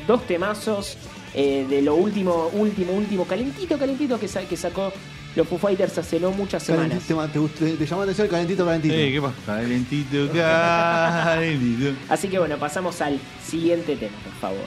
dos 0.08 0.26
temazos 0.28 0.98
eh, 1.34 1.66
de 1.70 1.82
lo 1.82 1.96
último, 1.96 2.50
último, 2.54 2.94
último, 2.94 3.26
calentito, 3.26 3.78
calentito 3.78 4.20
que, 4.20 4.28
sa- 4.28 4.42
que 4.44 4.56
sacó 4.58 4.92
los 5.36 5.48
Foo 5.48 5.58
Fighters 5.58 5.98
hace 5.98 6.20
no 6.20 6.30
muchas 6.32 6.62
semanas. 6.64 7.02
Calentito, 7.08 7.50
¿Te, 7.58 7.66
te, 7.72 7.78
te 7.78 7.86
llamó 7.88 8.02
la 8.02 8.04
atención 8.04 8.26
el 8.26 8.32
calentito, 8.32 8.66
calentito? 8.66 8.94
Eh, 8.94 9.12
¿Qué 9.12 9.22
pasa? 9.22 9.36
Calentito, 9.46 10.32
calentito. 10.32 11.96
Así 12.14 12.28
que 12.28 12.40
bueno, 12.40 12.58
pasamos 12.58 13.02
al 13.02 13.20
siguiente 13.46 13.96
tema, 13.96 14.16
por 14.24 14.34
favor. 14.34 14.66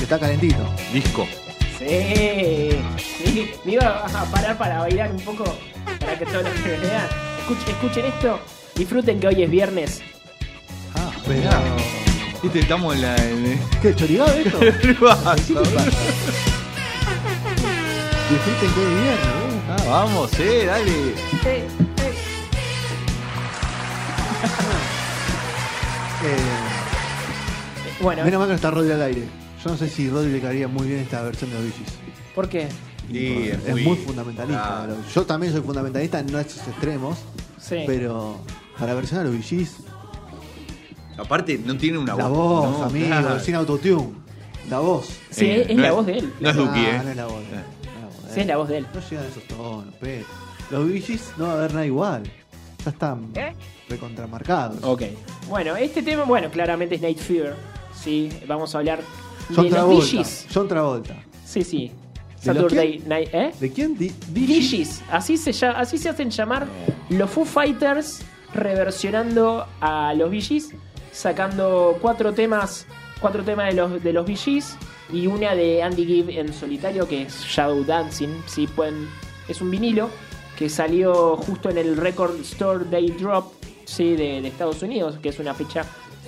Está 0.00 0.18
calentito. 0.18 0.64
Disco. 0.92 1.26
Sí, 1.78 2.70
me, 3.34 3.48
me 3.64 3.72
iba 3.72 4.04
a 4.06 4.24
parar 4.30 4.56
para 4.58 4.80
bailar 4.80 5.12
un 5.12 5.20
poco, 5.20 5.44
para 6.00 6.18
que 6.18 6.24
todos 6.24 6.42
los 6.44 6.52
que 6.54 6.70
vean 6.70 7.06
escuchen, 7.40 7.68
escuchen 7.74 8.04
esto, 8.06 8.40
disfruten 8.74 9.20
que 9.20 9.28
hoy 9.28 9.42
es 9.42 9.50
viernes. 9.50 10.00
Ah, 10.94 11.10
Mirá. 11.28 11.60
Viste, 12.42 12.60
estamos 12.60 12.94
en 12.94 13.02
la. 13.02 13.16
En... 13.16 13.58
¿Qué, 13.82 13.94
chorigado 13.94 14.30
esto? 14.32 14.58
¿Qué 14.82 14.94
pasa? 14.94 15.34
Disfruten 15.34 15.80
que 18.60 18.66
es 18.66 18.74
viernes, 18.74 19.18
¿eh? 19.18 19.60
Ah, 19.70 19.76
vamos, 19.88 20.30
eh, 20.40 20.64
dale. 20.66 20.92
Eh, 26.20 26.36
Bueno, 28.02 28.24
menos 28.24 28.40
mal 28.40 28.48
que 28.48 28.52
no 28.52 28.56
está 28.56 28.72
Rodri 28.72 28.90
al 28.90 29.02
aire. 29.02 29.22
Yo 29.64 29.70
no 29.70 29.76
sé 29.76 29.88
si 29.88 30.10
Rodri 30.10 30.32
le 30.32 30.40
caería 30.40 30.66
muy 30.66 30.88
bien 30.88 30.98
esta 30.98 31.22
versión 31.22 31.48
de 31.50 31.56
los 31.62 31.72
Gees. 31.72 31.92
¿por 32.34 32.48
qué? 32.48 32.68
Sí, 33.08 33.50
Es 33.66 33.74
muy 33.84 33.96
fundamentalista. 33.98 34.62
Claro. 34.84 34.96
Yo 35.14 35.24
también 35.26 35.52
soy 35.52 35.62
fundamentalista, 35.62 36.20
no 36.24 36.38
a 36.38 36.40
esos 36.40 36.66
extremos, 36.66 37.18
Sí. 37.60 37.84
pero 37.86 38.40
para 38.78 38.94
versionar 38.94 39.26
a 39.26 39.28
los 39.28 39.38
Bee 39.38 39.44
Gees, 39.44 39.76
Aparte, 41.18 41.60
no 41.64 41.76
tiene 41.76 41.98
una 41.98 42.14
la 42.14 42.26
voz, 42.28 42.78
no, 42.78 42.84
amigo, 42.84 43.06
claro. 43.08 43.40
sin 43.40 43.54
autotune. 43.56 44.08
La 44.70 44.78
voz. 44.80 45.08
Sí, 45.30 45.46
Eh, 45.46 45.66
es 45.68 45.76
no 45.76 45.82
la 45.82 45.88
es- 45.88 45.94
voz 45.94 46.06
de 46.06 46.18
él. 46.18 46.32
No 46.40 46.50
es 46.50 46.56
Duki, 46.56 46.78
eh. 46.80 47.00
no 47.04 47.10
es 47.10 47.16
la 47.16 47.26
voz 47.26 47.40
de 47.40 47.56
él. 47.56 47.62
no 47.62 47.90
es 47.90 47.96
la 47.96 48.06
voz 48.06 48.22
de 48.28 48.34
Sí, 48.34 48.40
es 48.40 48.46
la 48.46 48.56
voz 48.56 48.68
de 48.68 48.78
él. 48.78 48.86
No 48.94 49.00
llegan 49.08 49.24
a 49.24 49.28
esos 49.28 49.42
tonos, 49.44 49.94
pero 50.00 50.26
los 50.70 50.90
Gees 51.04 51.32
no 51.36 51.44
va 51.46 51.52
a 51.52 51.54
haber 51.56 51.72
nada 51.74 51.86
igual. 51.86 52.22
Ya 52.84 52.90
están 52.90 53.32
recontramarcados. 53.88 54.78
Ok. 54.84 55.02
Bueno, 55.48 55.74
este 55.76 56.02
tema, 56.02 56.24
bueno, 56.24 56.50
claramente 56.50 56.94
es 56.96 57.00
Night 57.00 57.18
Fever. 57.18 57.54
Sí, 57.94 58.30
vamos 58.46 58.74
a 58.74 58.78
hablar 58.78 59.00
John 59.48 59.56
de 59.56 59.62
los 59.62 59.70
Travolta. 59.70 60.06
Gees. 60.06 60.46
John 60.52 60.68
Travolta. 60.68 61.14
Sí, 61.44 61.64
sí. 61.64 61.90
¿De 62.44 62.54
los 62.54 62.62
Saturday 62.64 63.02
Night, 63.06 63.28
¿eh? 63.32 63.52
¿De 63.58 63.72
quién? 63.72 63.96
Gees. 63.96 65.02
Así 65.10 65.36
se, 65.36 65.50
así 65.66 65.98
se 65.98 66.08
hacen 66.10 66.30
llamar 66.30 66.66
los 67.08 67.28
Foo 67.30 67.44
Fighters 67.44 68.20
reversionando 68.54 69.66
a 69.80 70.14
los 70.14 70.30
Gees, 70.30 70.72
sacando 71.18 71.98
cuatro 72.00 72.32
temas, 72.32 72.86
cuatro 73.20 73.42
temas 73.42 73.68
de 73.68 73.74
los, 73.74 74.02
de 74.02 74.12
los 74.12 74.26
Gees 74.26 74.76
y 75.12 75.26
una 75.26 75.56
de 75.56 75.82
Andy 75.82 76.06
Gibb 76.06 76.30
en 76.30 76.52
solitario 76.52 77.08
que 77.08 77.22
es 77.22 77.42
Shadow 77.42 77.84
Dancing. 77.84 78.42
Sí, 78.46 78.68
pueden, 78.68 79.08
es 79.48 79.60
un 79.60 79.68
vinilo 79.68 80.10
que 80.56 80.68
salió 80.68 81.36
justo 81.36 81.70
en 81.70 81.78
el 81.78 81.96
Record 81.96 82.40
Store 82.42 82.84
Day 82.88 83.10
Drop 83.10 83.52
sí, 83.84 84.14
de, 84.14 84.40
de 84.40 84.48
Estados 84.48 84.80
Unidos, 84.82 85.18
que 85.20 85.30
es 85.30 85.40
una 85.40 85.54
fecha 85.54 85.84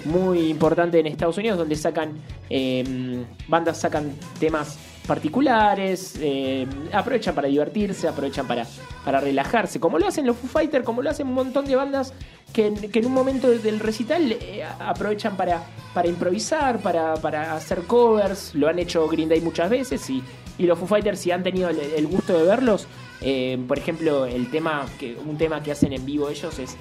muy 0.07 0.49
importante 0.51 0.99
en 0.99 1.07
Estados 1.07 1.39
Unidos 1.39 1.59
donde 1.59 1.77
sacan 1.77 2.15
eh, 2.49 3.25
bandas 3.47 3.79
sacan 3.79 4.13
temas 4.41 4.77
particulares, 5.11 6.15
eh, 6.21 6.67
aprovechan 6.93 7.35
para 7.35 7.49
divertirse, 7.49 8.07
aprovechan 8.07 8.47
para, 8.47 8.65
para 9.05 9.21
relajarse, 9.21 9.81
como 9.81 9.99
lo 9.99 10.07
hacen 10.07 10.25
los 10.25 10.37
Foo 10.37 10.49
Fighters, 10.49 10.85
como 10.85 11.03
lo 11.03 11.11
hacen 11.11 11.27
un 11.27 11.35
montón 11.35 11.65
de 11.67 11.75
bandas 11.75 12.13
que, 12.53 12.67
en- 12.69 12.77
un 13.07 13.13
momento 13.13 13.51
del 13.51 13.81
recital 13.81 14.31
eh, 14.31 14.63
aprovechan 14.79 15.37
para, 15.37 15.65
para 15.95 16.07
improvisar, 16.09 16.79
para, 16.81 17.15
para 17.15 17.55
hacer 17.55 17.81
covers, 17.89 18.55
lo 18.55 18.69
han 18.69 18.79
hecho 18.79 19.09
Green 19.09 19.29
Day 19.29 19.41
muchas 19.41 19.69
veces 19.69 20.09
y, 20.09 20.23
y 20.59 20.63
los 20.67 20.79
Foo 20.79 20.87
Fighters 20.87 21.19
si 21.19 21.33
han 21.33 21.43
tenido 21.43 21.69
el, 21.71 22.07
gusto 22.07 22.39
de 22.39 22.45
verlos, 22.45 22.87
eh, 23.21 23.59
por 23.67 23.79
ejemplo 23.79 24.27
el 24.27 24.49
tema 24.51 24.87
que 25.01 25.17
un 25.17 25.37
tema 25.37 25.61
que 25.63 25.73
hacen 25.73 25.93
en 25.93 26.07
vivo 26.07 26.29
ellos 26.31 26.57
es 26.61 26.77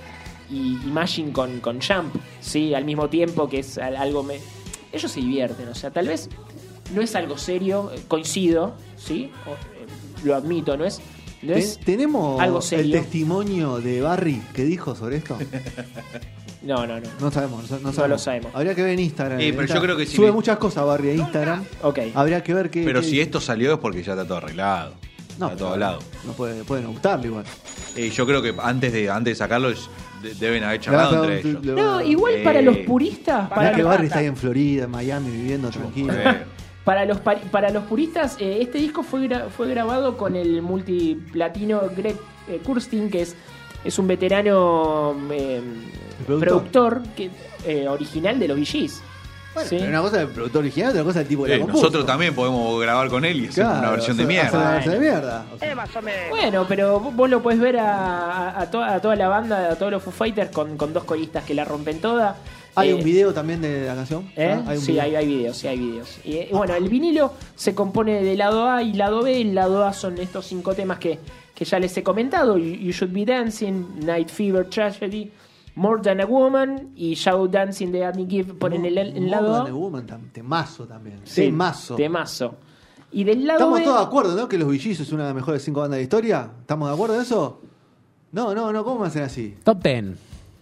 Imagine 0.51 1.31
con, 1.31 1.59
con 1.61 1.79
Jump, 1.81 2.15
¿sí? 2.41 2.73
al 2.73 2.85
mismo 2.85 3.09
tiempo 3.09 3.49
que 3.49 3.59
es 3.59 3.77
al- 3.79 3.95
algo... 3.97 4.21
Me... 4.23 4.39
Ellos 4.91 5.11
se 5.11 5.19
divierten, 5.19 5.67
o 5.67 5.75
sea, 5.75 5.91
tal 5.91 6.07
vez 6.07 6.29
no 6.93 7.01
es 7.01 7.15
algo 7.15 7.37
serio, 7.37 7.91
eh, 7.93 7.99
coincido, 8.07 8.75
¿sí? 8.97 9.31
O, 9.45 9.51
eh, 9.51 9.85
lo 10.23 10.35
admito, 10.35 10.75
no 10.77 10.85
es... 10.85 11.01
No 11.41 11.53
Ten- 11.53 11.63
es 11.63 11.79
¿Tenemos 11.79 12.41
algo 12.41 12.59
el 12.71 12.91
testimonio 12.91 13.77
de 13.79 14.01
Barry 14.01 14.41
que 14.53 14.65
dijo 14.65 14.95
sobre 14.95 15.17
esto? 15.17 15.37
No, 16.61 16.85
no, 16.85 16.99
no. 16.99 17.07
No 17.21 17.31
sabemos, 17.31 17.71
no, 17.71 17.79
no 17.79 17.91
No 17.93 18.07
lo 18.09 18.17
sabemos. 18.17 18.51
Habría 18.53 18.75
que 18.75 18.83
ver 18.83 18.91
en 18.91 18.99
Instagram. 18.99 19.39
Eh, 19.39 19.53
pero 19.55 19.73
yo 19.73 19.81
creo 19.81 19.95
que 19.95 20.05
si 20.05 20.17
Sube 20.17 20.25
le- 20.25 20.33
muchas 20.33 20.57
cosas 20.57 20.85
Barry 20.85 21.11
a 21.11 21.13
Instagram. 21.15 21.63
Ok. 21.83 21.99
Habría 22.13 22.43
que 22.43 22.53
ver 22.53 22.69
qué. 22.69 22.83
Pero 22.83 22.99
qué- 22.99 23.07
si 23.07 23.21
esto 23.21 23.39
salió 23.39 23.73
es 23.75 23.79
porque 23.79 24.03
ya 24.03 24.11
está 24.11 24.25
todo 24.27 24.39
arreglado. 24.39 24.93
No, 25.39 25.45
está 25.47 25.57
todo 25.57 25.69
hablado. 25.69 25.99
No 26.25 26.33
puede, 26.33 26.65
pueden 26.65 26.87
gustarle 26.87 27.27
igual. 27.27 27.45
Eh, 27.95 28.09
yo 28.09 28.25
creo 28.27 28.41
que 28.41 28.53
antes 28.61 28.91
de, 28.91 29.09
antes 29.09 29.31
de 29.31 29.35
sacarlo 29.37 29.69
es- 29.69 29.89
de- 30.21 30.33
deben 30.33 30.65
haber 30.65 30.81
charlado 30.81 31.23
entre 31.31 31.49
ellos. 31.49 31.63
No, 31.63 32.01
igual 32.01 32.33
Eh, 32.35 32.43
para 32.43 32.61
los 32.61 32.75
puristas, 32.79 33.47
para 33.49 33.71
que 33.73 33.81
Barry 33.81 34.07
está 34.07 34.19
ahí 34.19 34.25
en 34.25 34.35
Florida, 34.35 34.83
en 34.83 34.91
Miami, 34.91 35.31
viviendo 35.31 35.69
tranquilo. 35.69 36.13
Eh, 36.79 36.85
para 36.85 37.05
los, 37.05 37.19
para 37.19 37.69
los 37.69 37.83
puristas, 37.83 38.37
eh, 38.39 38.59
este 38.61 38.77
disco 38.79 39.03
fue, 39.03 39.27
gra- 39.27 39.49
fue 39.49 39.67
grabado 39.69 40.17
con 40.17 40.35
el 40.35 40.61
multiplatino 40.61 41.81
Greg 41.95 42.15
eh, 42.47 42.61
Kurstin, 42.65 43.09
que 43.11 43.21
es, 43.21 43.35
es 43.83 43.99
un 43.99 44.07
veterano 44.07 45.15
eh, 45.31 45.61
¿El 46.27 46.39
productor? 46.39 47.01
que, 47.15 47.29
eh, 47.65 47.87
original 47.87 48.39
de 48.39 48.47
los 48.47 48.59
Gees. 48.67 49.01
Bueno, 49.53 49.67
Sí. 49.69 49.77
pero 49.79 49.89
una 49.89 50.01
cosa 50.01 50.17
es 50.17 50.27
el 50.27 50.33
productor 50.33 50.59
original, 50.61 50.89
otra 50.91 51.03
cosa 51.03 51.19
es 51.19 51.23
el 51.23 51.27
tipo 51.29 51.47
eh, 51.47 51.57
compuso. 51.59 51.77
nosotros 51.81 52.05
también 52.05 52.33
podemos 52.35 52.79
grabar 52.81 53.09
con 53.09 53.25
él 53.25 53.41
y 53.41 53.47
hacer 53.47 53.63
Claro, 53.65 53.79
una 53.79 53.91
versión 53.91 54.17
de 54.17 54.23
hacer- 54.23 54.39
hacer 54.39 54.49
una 54.59 54.59
mierda. 54.59 54.73
versión 54.75 54.93
de 54.93 54.99
mierda. 54.99 55.45
O 55.53 55.57
sea, 55.57 56.29
Bueno, 56.29 56.65
pero 56.67 56.99
vos 56.99 57.29
lo 57.29 57.41
puedes 57.41 57.59
ver 57.59 57.77
a, 57.79 58.49
a- 58.49 58.61
a 58.61 58.71
toda, 58.71 58.93
a 58.95 59.01
toda 59.01 59.15
la 59.15 59.27
banda, 59.27 59.71
a 59.71 59.75
todos 59.75 59.91
los 59.91 60.03
Foo 60.03 60.11
Fighters 60.13 60.51
con, 60.51 60.77
con 60.77 60.93
dos 60.93 61.03
coristas 61.03 61.43
que 61.43 61.53
la 61.55 61.65
rompen 61.65 61.99
toda. 61.99 62.37
¿Hay 62.75 62.89
Eh, 62.89 62.93
un 62.93 63.03
video 63.03 63.33
también 63.33 63.61
de 63.61 63.85
la 63.87 63.95
canción? 63.95 64.29
¿Eh? 64.35 64.51
Ah, 64.65 64.71
un 64.71 64.77
sí, 64.79 64.91
video. 64.91 65.03
hay, 65.03 65.15
hay 65.15 65.27
videos, 65.27 65.57
sí, 65.57 65.67
hay 65.67 65.79
videos. 65.79 66.17
Y, 66.23 66.33
eh, 66.33 66.49
bueno, 66.51 66.75
el 66.75 66.87
vinilo 66.89 67.33
se 67.55 67.73
compone 67.75 68.21
de 68.23 68.35
lado 68.37 68.69
A 68.69 68.83
y 68.83 68.93
lado 68.93 69.23
B. 69.23 69.41
El 69.41 69.55
lado 69.55 69.83
A 69.85 69.93
son 69.93 70.17
estos 70.19 70.45
cinco 70.45 70.73
temas 70.75 70.99
que, 70.99 71.19
que 71.53 71.65
ya 71.65 71.79
les 71.79 71.95
he 71.97 72.03
comentado: 72.03 72.57
You, 72.57 72.75
You 72.75 72.91
Should 72.91 73.11
Be 73.13 73.25
Dancing, 73.25 74.05
Night 74.05 74.29
Fever, 74.29 74.69
Tragedy, 74.69 75.31
More 75.75 76.01
Than 76.01 76.21
a 76.21 76.25
Woman 76.25 76.91
y 76.95 77.15
Shadow 77.15 77.47
Dancing 77.47 77.91
de 77.91 78.05
Andy 78.05 78.25
Gibb 78.27 78.57
ponen 78.59 78.85
el, 78.85 78.97
el 78.97 79.13
More 79.13 79.27
lado 79.29 79.53
Than 79.57 79.67
A. 79.67 79.69
a 79.69 79.73
Woman, 79.73 80.07
tam- 80.07 80.31
temazo 80.31 80.85
también. 80.85 81.19
Sí, 81.25 81.43
temazo. 81.45 81.95
Temazo. 81.95 82.55
Y 83.11 83.23
del 83.23 83.45
lado 83.47 83.59
Estamos 83.59 83.79
B. 83.79 83.85
todos 83.85 83.99
de 83.99 84.05
acuerdo, 84.05 84.35
¿no? 84.35 84.47
Que 84.47 84.57
los 84.59 84.71
Gees 84.71 84.99
es 84.99 85.11
una 85.11 85.23
de 85.23 85.29
las 85.29 85.35
mejores 85.35 85.63
cinco 85.63 85.79
bandas 85.81 85.95
de 85.97 86.01
la 86.01 86.03
historia. 86.03 86.51
¿Estamos 86.61 86.87
de 86.89 86.93
acuerdo 86.93 87.15
en 87.15 87.21
eso? 87.21 87.59
No, 88.31 88.53
no, 88.53 88.71
no, 88.71 88.83
¿cómo 88.83 88.99
me 88.99 89.07
hacen 89.07 89.23
así? 89.23 89.57
Top 89.63 89.81
10. 89.81 90.05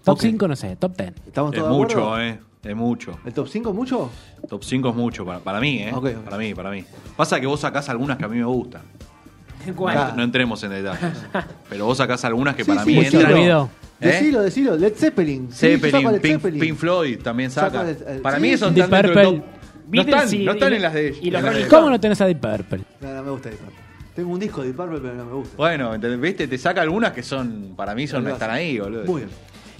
Top 0.07 0.15
Ok. 0.15 0.21
5, 0.21 0.47
no 0.47 0.55
sé, 0.55 0.75
top 0.77 0.95
10. 0.97 1.09
¿Estamos 1.27 1.53
Es 1.53 1.59
todos 1.59 1.69
de 1.77 1.83
acuerdo? 1.83 2.01
mucho, 2.09 2.21
eh. 2.21 2.39
Es 2.63 2.75
mucho. 2.75 3.19
¿El 3.25 3.33
top 3.33 3.47
5 3.47 3.73
mucho? 3.73 4.09
Top 4.49 4.63
5 4.63 4.89
es 4.89 4.95
mucho 4.95 5.25
para, 5.25 5.39
para 5.39 5.59
mí, 5.59 5.79
eh. 5.83 5.91
Para 6.25 6.37
mí, 6.37 6.53
para 6.53 6.71
mí. 6.71 6.83
Pasa 7.15 7.39
que 7.39 7.45
vos 7.45 7.59
sacás 7.59 7.89
algunas 7.89 8.17
que 8.17 8.25
a 8.25 8.27
mí 8.27 8.37
me 8.37 8.45
gustan. 8.45 8.81
¿Cuál? 9.75 10.13
No 10.15 10.23
entremos 10.23 10.63
en 10.63 10.71
detalles. 10.71 11.11
Pero 11.69 11.85
vos 11.85 11.97
sacás 11.97 12.23
algunas 12.25 12.55
que 12.55 12.63
Sí, 12.63 12.69
para 12.71 12.83
sí, 12.83 12.95
mí 12.97 13.05
sí. 13.05 13.15
Entran. 13.17 13.33
ruido. 13.33 13.69
¿Eh? 13.99 14.07
Decilo, 14.07 14.41
decilo. 14.41 14.77
Led 14.77 14.93
Zeppelin. 14.95 15.47
Sí, 15.51 15.57
Zeppelin, 15.77 16.11
Led 16.11 16.21
Pink, 16.21 16.33
Zeppelin. 16.35 16.59
Pink 16.61 16.77
Floyd 16.77 17.19
también 17.21 17.51
saca. 17.51 17.79
Saco 17.79 17.89
el- 17.89 18.15
el- 18.15 18.21
para 18.21 18.37
sí, 18.37 18.41
mí 18.43 18.49
eso 18.49 18.71
sí. 18.71 18.79
están 18.79 19.01
dentro 19.01 19.21
del 19.21 19.31
Deep 19.31 19.41
top. 19.41 19.51
No 19.51 19.91
Beatles 19.91 20.15
están, 20.23 20.33
y- 20.41 20.45
no 20.45 20.51
están 20.53 20.71
y- 20.71 20.75
en 20.75 20.81
las 20.81 20.93
de 20.93 21.07
ellos. 21.07 21.19
y 21.21 21.31
los 21.31 21.43
de. 21.43 21.67
¿Cómo 21.67 21.89
no 21.89 21.99
tenés 21.99 22.21
a 22.21 22.25
Deep 22.27 22.39
Purple? 22.39 22.81
No, 23.01 23.13
no 23.13 23.23
me 23.23 23.31
gusta 23.31 23.49
eso. 23.49 23.59
Tengo 24.15 24.31
un 24.31 24.39
disco 24.39 24.61
de 24.61 24.67
Deep 24.67 24.75
Purple, 24.77 24.99
pero 25.01 25.13
no 25.15 25.25
me 25.25 25.33
gusta. 25.33 25.55
Bueno. 25.57 25.91
¿viste? 26.19 26.47
Te 26.47 26.57
saca 26.57 26.81
algunas 26.81 27.11
que 27.11 27.21
son, 27.23 27.73
para 27.75 27.93
mí, 27.95 28.07
son, 28.07 28.27
están 28.27 28.49
ahí, 28.51 28.79
boludo. 28.79 29.05
Muy 29.05 29.21
bien. 29.21 29.29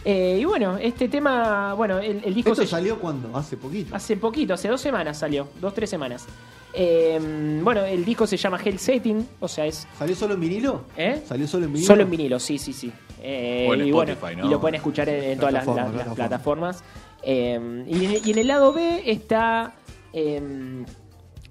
Eh, 0.09 0.37
y 0.39 0.45
bueno, 0.45 0.77
este 0.77 1.09
tema, 1.09 1.73
bueno, 1.73 1.97
el, 1.99 2.21
el 2.23 2.33
disco 2.33 2.51
¿Esto 2.51 2.61
se- 2.63 2.69
salió 2.69 2.97
cuando? 2.97 3.35
Hace 3.37 3.57
poquito. 3.57 3.93
hace 3.93 4.15
poquito, 4.15 4.53
hace 4.53 4.69
dos 4.69 4.79
semanas 4.79 5.17
salió, 5.19 5.49
dos, 5.59 5.73
tres 5.73 5.89
semanas. 5.89 6.25
Eh, 6.73 7.19
bueno, 7.61 7.83
el 7.83 8.05
disco 8.05 8.25
se 8.25 8.37
llama 8.37 8.57
Hell 8.63 8.79
Setting, 8.79 9.27
o 9.41 9.47
sea, 9.49 9.65
es 9.65 9.85
¿Salió 9.99 10.15
solo 10.15 10.35
en 10.35 10.39
vinilo? 10.39 10.83
¿Eh? 10.95 11.21
¿Salió 11.27 11.45
solo 11.45 11.65
en 11.65 11.73
vinilo? 11.73 11.87
Solo 11.87 12.03
en 12.03 12.09
vinilo, 12.09 12.39
sí, 12.39 12.57
sí, 12.57 12.71
sí. 12.71 12.89
Eh, 13.21 13.67
O 13.69 13.73
en 13.73 13.87
y, 13.87 13.91
bueno, 13.91 14.13
y 14.45 14.47
lo 14.47 14.61
pueden 14.61 14.75
escuchar 14.75 15.09
en, 15.09 15.23
en 15.31 15.39
todas 15.39 15.53
las, 15.53 15.63
Plataformas, 15.65 15.95
las- 15.97 16.07
las 16.07 16.15
plataformas. 16.15 16.77
plataformas. 16.77 16.83
Eh, 17.23 17.83
y, 17.89 18.05
en, 18.05 18.27
y 18.27 18.31
en 18.31 18.37
el 18.37 18.47
lado 18.47 18.71
B 18.71 19.01
está 19.11 19.73
eh, 20.13 20.85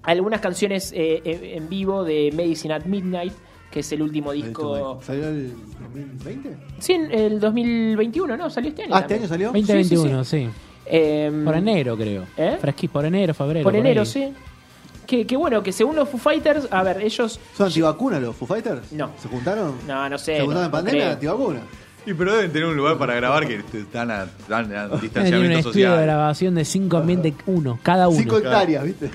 algunas 0.01 0.41
canciones 0.41 0.91
eh, 0.95 1.21
en 1.25 1.43
en 1.63 1.69
vivo 1.69 2.03
de 2.03 2.31
Medicine 2.33 2.73
at 2.73 2.85
Midnight, 2.85 3.33
que 3.77 3.81
es 3.81 3.91
el 3.91 4.01
último 4.01 4.31
disco. 4.31 4.99
¿Salió 5.05 5.27
el 5.27 5.53
2020? 5.83 6.57
Sí, 6.79 6.93
en 6.93 7.11
el 7.11 7.39
2021, 7.39 8.35
¿no? 8.35 8.49
Salió 8.49 8.69
este 8.71 8.81
año. 8.83 8.95
Ah, 8.95 9.01
¿este 9.01 9.19
también. 9.19 9.21
año 9.21 9.29
salió? 9.29 9.47
2021, 9.49 10.23
sí. 10.23 10.49
Eh, 10.87 11.41
Por 11.45 11.55
enero, 11.55 11.95
creo. 11.95 12.23
¿Eh? 12.35 12.57
Fresqui, 12.59 12.87
por 12.87 13.05
enero, 13.05 13.35
febrero. 13.35 13.63
Por 13.63 13.75
enero, 13.75 14.01
ahí. 14.01 14.07
sí. 14.07 14.33
Que, 15.05 15.27
que 15.27 15.37
bueno, 15.37 15.61
que 15.61 15.71
según 15.71 15.95
los 15.95 16.09
Foo 16.09 16.19
Fighters, 16.19 16.67
a 16.71 16.81
ver, 16.81 17.01
ellos. 17.03 17.39
¿Son 17.55 17.67
antivacunas 17.67 18.19
los 18.19 18.35
Foo 18.35 18.47
Fighters? 18.47 18.91
No. 18.93 19.11
¿Se 19.21 19.27
juntaron? 19.29 19.75
No, 19.87 20.09
no 20.09 20.17
sé. 20.17 20.37
¿Se 20.37 20.41
juntaron 20.41 20.53
no- 20.53 20.59
en 20.61 20.65
no 20.65 20.71
pandemia? 20.71 21.01
creo. 21.01 21.13
¿Antivacunas? 21.13 21.61
Y 22.07 22.13
pero 22.15 22.33
deben 22.35 22.51
tener 22.51 22.67
un 22.67 22.75
lugar 22.77 22.97
para 22.97 23.13
grabar 23.13 23.45
que 23.47 23.57
están 23.77 24.09
a, 24.09 24.23
están 24.23 24.65
a 24.73 24.87
Tiene 24.89 24.93
un 24.95 25.01
distanciamiento 25.01 25.57
estudio 25.59 25.85
de 25.89 25.91
social. 25.91 26.01
grabación 26.03 26.55
de 26.55 26.65
5 26.65 26.97
ambientes, 26.97 27.33
uno, 27.45 27.77
cada 27.83 28.07
uno. 28.07 28.17
Cinco 28.17 28.37
hectáreas, 28.39 28.83
¿viste? 28.85 29.11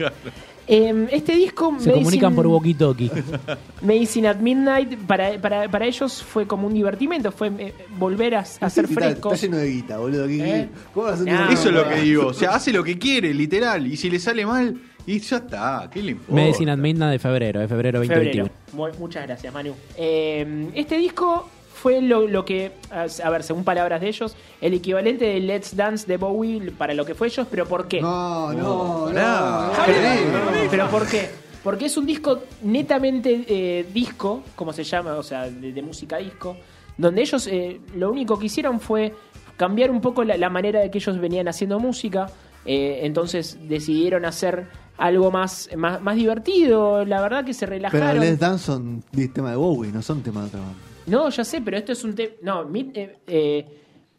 Eh, 0.68 1.08
este 1.10 1.34
disco. 1.34 1.74
Se 1.78 1.90
comunican 1.92 2.32
Medicine- 2.32 2.36
por 2.36 2.46
walkie-talkie. 2.46 3.10
Medicine 3.82 4.28
at 4.28 4.36
Midnight 4.36 4.96
para, 5.06 5.40
para, 5.40 5.68
para 5.68 5.86
ellos 5.86 6.22
fue 6.22 6.46
como 6.46 6.66
un 6.68 6.74
divertimento, 6.74 7.32
fue 7.32 7.50
eh, 7.58 7.74
volver 7.98 8.36
a, 8.36 8.40
a 8.40 8.44
ser 8.44 8.60
Está- 8.66 8.80
Está 8.80 8.94
frescos. 8.94 9.40
lleno 9.42 9.56
de 9.56 9.68
guita, 9.70 9.98
boludo. 9.98 10.26
¿Qué- 10.26 10.60
¿Eh? 10.60 10.68
¿Cómo 10.94 11.06
vas 11.06 11.18
a 11.18 11.22
hacer 11.22 11.32
No, 11.34 11.46
un- 11.46 11.52
Eso 11.52 11.68
es 11.68 11.74
lo 11.74 11.88
que 11.88 11.94
digo. 12.00 12.26
O 12.28 12.34
sea, 12.34 12.50
hace 12.54 12.72
lo 12.72 12.84
que 12.84 12.98
quiere, 12.98 13.34
literal. 13.34 13.86
Y 13.86 13.96
si 13.96 14.08
le 14.08 14.18
sale 14.18 14.46
mal, 14.46 14.80
y 15.04 15.18
ya 15.18 15.38
está. 15.38 15.90
¿Qué 15.92 16.00
le 16.02 16.12
importa? 16.12 16.32
Medicine 16.34 16.70
at 16.70 16.78
Midnight 16.78 17.12
de 17.12 17.18
febrero, 17.18 17.60
de 17.60 17.66
febrero 17.68 17.98
2021. 17.98 18.48
Febrero. 18.48 18.92
Mu- 18.94 18.98
Muchas 19.00 19.26
gracias, 19.26 19.52
Manu. 19.52 19.74
Eh, 19.96 20.68
este 20.74 20.96
disco 20.96 21.48
fue 21.82 22.00
lo, 22.00 22.28
lo 22.28 22.44
que, 22.44 22.70
a 22.90 23.30
ver, 23.30 23.42
según 23.42 23.64
palabras 23.64 24.00
de 24.00 24.08
ellos, 24.08 24.36
el 24.60 24.72
equivalente 24.72 25.24
de 25.24 25.40
Let's 25.40 25.74
Dance 25.74 26.06
de 26.06 26.16
Bowie 26.16 26.70
para 26.70 26.94
lo 26.94 27.04
que 27.04 27.16
fue 27.16 27.26
ellos, 27.26 27.44
pero 27.50 27.66
¿por 27.66 27.88
qué? 27.88 28.00
No, 28.00 28.52
no, 28.52 29.10
no. 29.12 29.70
pero, 29.84 30.00
no. 30.00 30.70
pero 30.70 30.88
¿por 30.88 31.08
qué? 31.08 31.28
Porque 31.64 31.86
es 31.86 31.96
un 31.96 32.06
disco 32.06 32.38
netamente 32.62 33.44
eh, 33.48 33.86
disco, 33.92 34.44
como 34.54 34.72
se 34.72 34.84
llama, 34.84 35.14
o 35.14 35.24
sea, 35.24 35.50
de, 35.50 35.72
de 35.72 35.82
música 35.82 36.18
disco, 36.18 36.56
donde 36.96 37.22
ellos 37.22 37.48
eh, 37.48 37.80
lo 37.96 38.12
único 38.12 38.38
que 38.38 38.46
hicieron 38.46 38.78
fue 38.78 39.12
cambiar 39.56 39.90
un 39.90 40.00
poco 40.00 40.22
la, 40.22 40.36
la 40.36 40.50
manera 40.50 40.78
de 40.78 40.88
que 40.88 40.98
ellos 40.98 41.18
venían 41.18 41.48
haciendo 41.48 41.80
música. 41.80 42.26
eh, 42.64 43.00
entonces 43.02 43.58
decidieron 43.68 44.24
hacer 44.24 44.68
algo 44.98 45.32
más, 45.32 45.68
más, 45.76 46.00
más 46.00 46.14
divertido. 46.14 47.04
La 47.04 47.20
verdad 47.20 47.44
que 47.44 47.54
se 47.54 47.66
Pero 47.66 47.74
relajaron. 47.74 48.20
Les 48.20 48.38
Dance 48.38 48.66
son 48.66 49.02
tema 49.34 49.50
de 49.50 49.56
Bowie, 49.56 49.90
no 49.90 50.00
son 50.00 50.22
tema 50.22 50.42
de 50.42 50.46
otra 50.46 50.60
banda. 50.60 50.91
No, 51.06 51.28
ya 51.30 51.44
sé, 51.44 51.60
pero 51.60 51.76
esto 51.76 51.92
es 51.92 52.04
un 52.04 52.14
tema. 52.14 52.32
No, 52.42 52.64
Mid- 52.68 52.92
eh, 52.94 53.18
eh, 53.26 53.78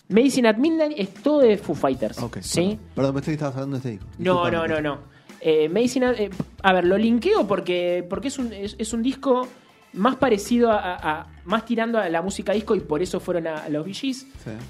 Medicine 0.09 0.47
at 0.49 0.57
Midnight 0.57 0.93
es 0.97 1.13
todo 1.15 1.39
de 1.39 1.57
Foo 1.57 1.75
Fighters. 1.75 2.19
Ok, 2.21 2.37
¿Sí? 2.41 2.77
Perdón, 2.95 3.15
pensé 3.15 3.31
que 3.31 3.33
estabas 3.35 3.55
hablando 3.55 3.75
de 3.75 3.79
este 3.79 3.89
disco. 3.91 4.05
No, 4.19 4.49
no, 4.51 4.67
no, 4.67 4.81
no. 4.81 4.99
Eh, 5.39 5.67
Medicine 5.69 6.05
at- 6.07 6.19
eh, 6.19 6.29
a 6.61 6.73
ver, 6.73 6.85
lo 6.85 6.97
linkeo 6.97 7.47
porque, 7.47 8.05
porque 8.09 8.27
es, 8.29 8.37
un, 8.39 8.51
es, 8.53 8.75
es 8.77 8.93
un 8.93 9.01
disco 9.03 9.47
más 9.93 10.15
parecido 10.17 10.71
a, 10.71 10.77
a- 10.79 11.11
a- 11.21 11.27
más 11.45 11.65
tirando 11.65 11.99
a 11.99 12.09
la 12.09 12.21
música 12.21 12.51
disco 12.53 12.75
y 12.75 12.79
por 12.81 13.01
eso 13.01 13.19
fueron 13.19 13.47
a, 13.47 13.63
a 13.63 13.69
los. 13.69 13.85
Sí. 13.97 14.13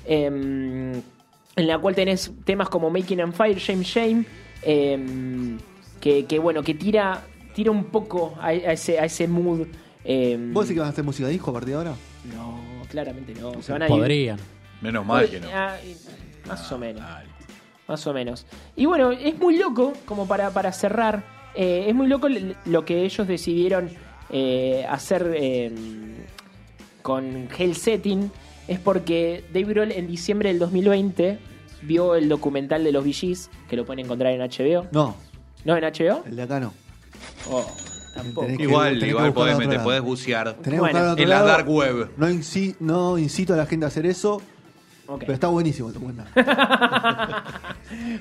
Em, 0.05 0.93
en 1.55 1.67
la 1.67 1.77
cual 1.79 1.93
tenés 1.95 2.31
temas 2.45 2.69
como 2.69 2.89
Making 2.89 3.21
and 3.21 3.33
Fire, 3.33 3.57
Shame 3.57 3.83
Shame, 3.83 4.25
em, 4.63 5.57
que, 5.99 6.25
que, 6.25 6.39
bueno, 6.39 6.63
que 6.63 6.73
tira, 6.73 7.21
tira 7.53 7.71
un 7.71 7.85
poco 7.85 8.33
a 8.39 8.53
ese, 8.53 8.99
a 8.99 9.05
ese 9.05 9.27
mood. 9.27 9.67
Em, 10.05 10.53
¿Vos 10.53 10.65
decís 10.65 10.75
que 10.75 10.79
van 10.79 10.87
a 10.87 10.91
hacer 10.91 11.03
música 11.03 11.27
disco 11.27 11.51
a 11.51 11.53
partir 11.53 11.69
de 11.69 11.75
ahora? 11.75 11.95
no, 12.33 12.61
claramente 12.89 13.33
no. 13.39 13.61
Se 13.61 13.71
van 13.71 13.83
a 13.83 13.87
Podrían. 13.87 14.37
Menos 14.81 15.05
mal 15.05 15.29
que 15.29 15.39
no. 15.39 15.47
Ah, 15.53 15.77
y- 15.83 16.47
más 16.47 16.71
o 16.71 16.77
menos. 16.77 17.03
Más 17.87 18.07
o 18.07 18.13
menos. 18.13 18.45
Y 18.75 18.85
bueno, 18.85 19.11
es 19.11 19.37
muy 19.39 19.57
loco, 19.57 19.93
como 20.05 20.27
para, 20.27 20.49
para 20.51 20.71
cerrar, 20.71 21.23
eh, 21.55 21.85
es 21.87 21.95
muy 21.95 22.07
loco 22.07 22.27
l- 22.27 22.55
lo 22.65 22.85
que 22.85 23.03
ellos 23.03 23.27
decidieron 23.27 23.89
eh, 24.29 24.85
hacer 24.89 25.33
eh, 25.35 25.71
con 27.01 27.47
Hell 27.57 27.75
Setting. 27.75 28.31
Es 28.67 28.79
porque 28.79 29.43
Dave 29.53 29.65
Grohl 29.65 29.91
en 29.91 30.07
diciembre 30.07 30.49
del 30.49 30.59
2020 30.59 31.37
vio 31.81 32.15
el 32.15 32.29
documental 32.29 32.83
de 32.83 32.91
los 32.93 33.03
Gees, 33.05 33.49
que 33.69 33.75
lo 33.75 33.85
pueden 33.85 34.05
encontrar 34.05 34.31
en 34.33 34.39
HBO. 34.41 34.87
No, 34.91 35.15
¿No 35.65 35.75
en 35.75 35.83
HBO? 35.83 36.23
el 36.25 36.35
de 36.35 36.41
acá 36.43 36.59
no. 36.61 36.73
Oh, 37.49 37.65
tampoco. 38.13 38.47
Que- 38.47 38.63
Igual, 38.63 39.03
igual 39.03 39.33
podés, 39.33 39.57
lado. 39.57 39.83
podés 39.83 40.01
bucear. 40.01 40.55
Bueno, 40.77 41.15
en 41.17 41.29
la 41.29 41.41
dark 41.41 41.67
web. 41.69 42.09
No, 42.17 42.29
inci- 42.29 42.75
no 42.79 43.17
incito 43.17 43.53
a 43.53 43.57
la 43.57 43.65
gente 43.65 43.85
a 43.85 43.87
hacer 43.89 44.05
eso, 44.05 44.41
pero 45.19 45.33
está 45.33 45.47
buenísimo 45.47 45.87
el 45.89 45.93
documental. 45.95 46.27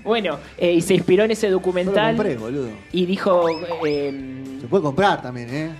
Bueno, 0.04 0.38
eh, 0.58 0.72
y 0.74 0.80
se 0.80 0.94
inspiró 0.94 1.24
en 1.24 1.30
ese 1.30 1.46
Yo 1.46 1.52
lo 1.52 1.58
documental 1.58 2.16
compré, 2.16 2.36
boludo. 2.36 2.68
y 2.92 3.06
dijo... 3.06 3.46
eh, 3.86 4.44
Se 4.60 4.66
puede 4.66 4.82
comprar 4.82 5.22
también, 5.22 5.48
¿eh? 5.54 5.70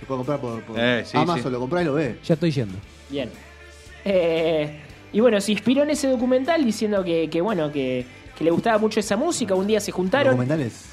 Se 0.00 0.06
puede 0.06 0.18
comprar 0.18 0.40
por, 0.40 0.62
por 0.62 0.78
Eh, 0.78 1.02
sí, 1.04 1.16
Amazon, 1.16 1.42
sí. 1.44 1.50
lo 1.50 1.58
comprás 1.60 1.82
y 1.82 1.86
lo 1.86 1.94
ves. 1.94 2.16
Ya 2.24 2.34
estoy 2.34 2.50
yendo. 2.50 2.76
Bien. 3.10 3.30
Eh, 4.04 4.80
y 5.12 5.20
bueno, 5.20 5.40
se 5.40 5.52
inspiró 5.52 5.82
en 5.82 5.90
ese 5.90 6.08
documental 6.08 6.64
diciendo 6.64 7.04
que, 7.04 7.28
que, 7.30 7.40
bueno, 7.40 7.70
que, 7.72 8.04
que 8.36 8.44
le 8.44 8.50
gustaba 8.50 8.78
mucho 8.78 9.00
esa 9.00 9.16
música. 9.16 9.54
Un 9.54 9.66
día 9.66 9.80
se 9.80 9.92
juntaron, 9.92 10.36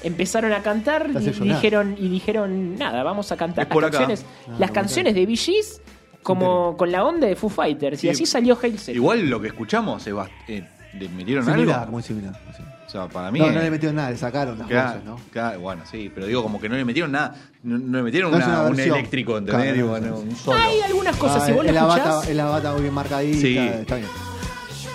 empezaron 0.02 0.52
a 0.52 0.62
cantar 0.62 1.08
y 1.10 1.18
dijeron, 1.48 1.96
y 1.98 2.08
dijeron, 2.08 2.76
nada, 2.76 3.02
vamos 3.02 3.30
a 3.32 3.36
cantar 3.36 3.66
las 3.68 3.90
canciones, 3.90 4.24
Ah, 4.48 4.56
las 4.58 4.70
canciones 4.70 5.14
de 5.14 5.36
Gees 5.36 5.80
como 6.22 6.76
con 6.76 6.92
la 6.92 7.04
onda 7.04 7.26
de 7.26 7.34
Foo 7.36 7.48
Fighters. 7.50 8.00
Sí. 8.00 8.06
Y 8.06 8.10
así 8.10 8.26
salió 8.26 8.56
Hail 8.62 8.78
Setting. 8.78 8.94
Igual 8.94 9.28
lo 9.28 9.40
que 9.40 9.48
escuchamos, 9.48 10.06
eh, 10.06 10.64
¿le 10.98 11.08
metieron 11.08 11.44
Similar, 11.44 11.80
algo? 11.80 11.92
muy 11.92 12.02
similar. 12.02 12.38
sí. 12.56 12.62
O 12.86 12.90
sea, 12.92 13.08
para 13.08 13.30
mí. 13.30 13.38
No, 13.38 13.50
no 13.50 13.58
le 13.58 13.70
metieron 13.70 13.96
nada, 13.96 14.10
le 14.10 14.18
sacaron 14.18 14.58
las 14.58 14.68
Claro, 14.68 14.88
voces, 14.90 15.04
¿no? 15.06 15.16
claro, 15.32 15.60
bueno, 15.60 15.82
sí, 15.90 16.12
pero 16.14 16.26
digo 16.26 16.42
como 16.42 16.60
que 16.60 16.68
no 16.68 16.76
le 16.76 16.84
metieron 16.84 17.10
nada, 17.10 17.34
no, 17.62 17.78
no 17.78 17.96
le 17.98 18.02
metieron 18.04 18.30
No 18.30 18.36
una- 18.36 18.46
una 18.60 18.68
un 18.70 18.78
eléctrico, 18.78 19.38
¿entendés? 19.38 19.72
Claro, 19.72 19.76
Digo, 19.76 19.98
no, 19.98 20.16
un 20.18 20.36
solo. 20.36 20.58
Hay 20.60 20.78
algunas 20.82 21.16
cosas, 21.16 21.42
Ah, 21.42 21.46
si 21.46 21.52
vos 21.52 21.64
lo 21.64 21.70
es 21.70 21.74
la 21.74 21.80
escuchás. 21.88 22.06
bata, 22.16 22.28
es 22.30 22.36
la 22.36 22.44
bata 22.44 22.72
muy 22.72 22.82
bien 22.82 22.92
marcadita, 22.94 23.40
Sí. 23.40 23.56
está 23.56 23.96
bien. 23.96 24.08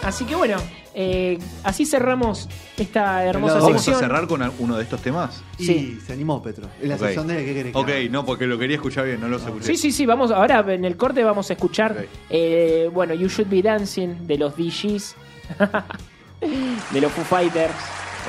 Así 0.08 0.24
que 0.24 0.36
bueno, 0.36 0.56
eh, 0.94 1.38
así 1.66 1.86
cerramos 1.86 2.48
esta 2.78 3.26
hermosa 3.26 3.56
lado- 3.56 3.66
¿Vamos 3.66 3.82
a 3.82 3.84
sección. 3.84 4.00
cerrar 4.00 4.26
con 4.26 4.42
uno 4.60 4.78
de 4.78 4.84
estos 4.84 5.02
temas? 5.02 5.44
Y 5.60 5.66
Sí. 5.66 6.00
se 6.06 6.14
animó 6.14 6.42
Petro. 6.42 6.70
Es 6.82 6.88
la 6.88 6.96
Ok. 6.96 7.02
sección 7.02 7.28
de 7.28 7.44
¿qué 7.46 7.54
querés 7.54 7.74
que 7.74 7.78
Ok, 7.78 7.90
haga? 7.90 8.10
no, 8.10 8.26
porque 8.26 8.48
lo 8.48 8.58
quería 8.58 8.78
escuchar 8.78 9.04
bien, 9.06 9.20
no 9.20 9.28
lo 9.28 9.36
escuché. 9.36 9.66
Sí, 9.66 9.76
sí, 9.76 9.92
sí, 9.92 10.06
vamos, 10.06 10.32
ahora 10.32 10.64
en 10.74 10.86
el 10.86 10.96
corte 10.96 11.26
vamos 11.26 11.50
a 11.50 11.54
escuchar, 11.54 12.06
eh, 12.30 12.90
bueno, 12.94 13.14
You 13.16 13.28
Should 13.28 13.50
Be 13.50 13.62
Dancing 13.62 14.26
de 14.28 14.38
los 14.38 14.56
DGs, 14.56 15.16
de 16.94 17.02
los 17.02 17.12
Foo 17.12 17.26
Fighters, 17.26 17.74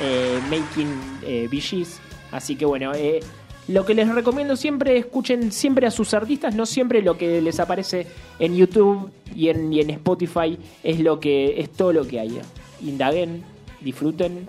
eh, 0.01 0.37
Making 0.49 1.01
eh, 1.23 1.47
Gees. 1.49 2.01
Así 2.31 2.57
que 2.57 2.65
bueno, 2.65 2.91
eh, 2.93 3.21
lo 3.69 3.85
que 3.85 3.93
les 3.93 4.07
recomiendo 4.13 4.55
siempre, 4.55 4.97
escuchen 4.97 5.51
siempre 5.51 5.87
a 5.87 5.91
sus 5.91 6.13
artistas, 6.13 6.55
no 6.55 6.65
siempre 6.65 7.01
lo 7.01 7.17
que 7.17 7.41
les 7.41 7.59
aparece 7.59 8.07
en 8.39 8.55
YouTube 8.55 9.11
y 9.35 9.49
en, 9.49 9.71
y 9.71 9.79
en 9.81 9.89
Spotify 9.91 10.57
es 10.83 10.99
lo 10.99 11.19
que 11.19 11.59
es 11.61 11.71
todo 11.71 11.93
lo 11.93 12.05
que 12.07 12.19
hay. 12.19 12.39
Indaguen, 12.81 13.43
disfruten 13.81 14.39
y, 14.39 14.41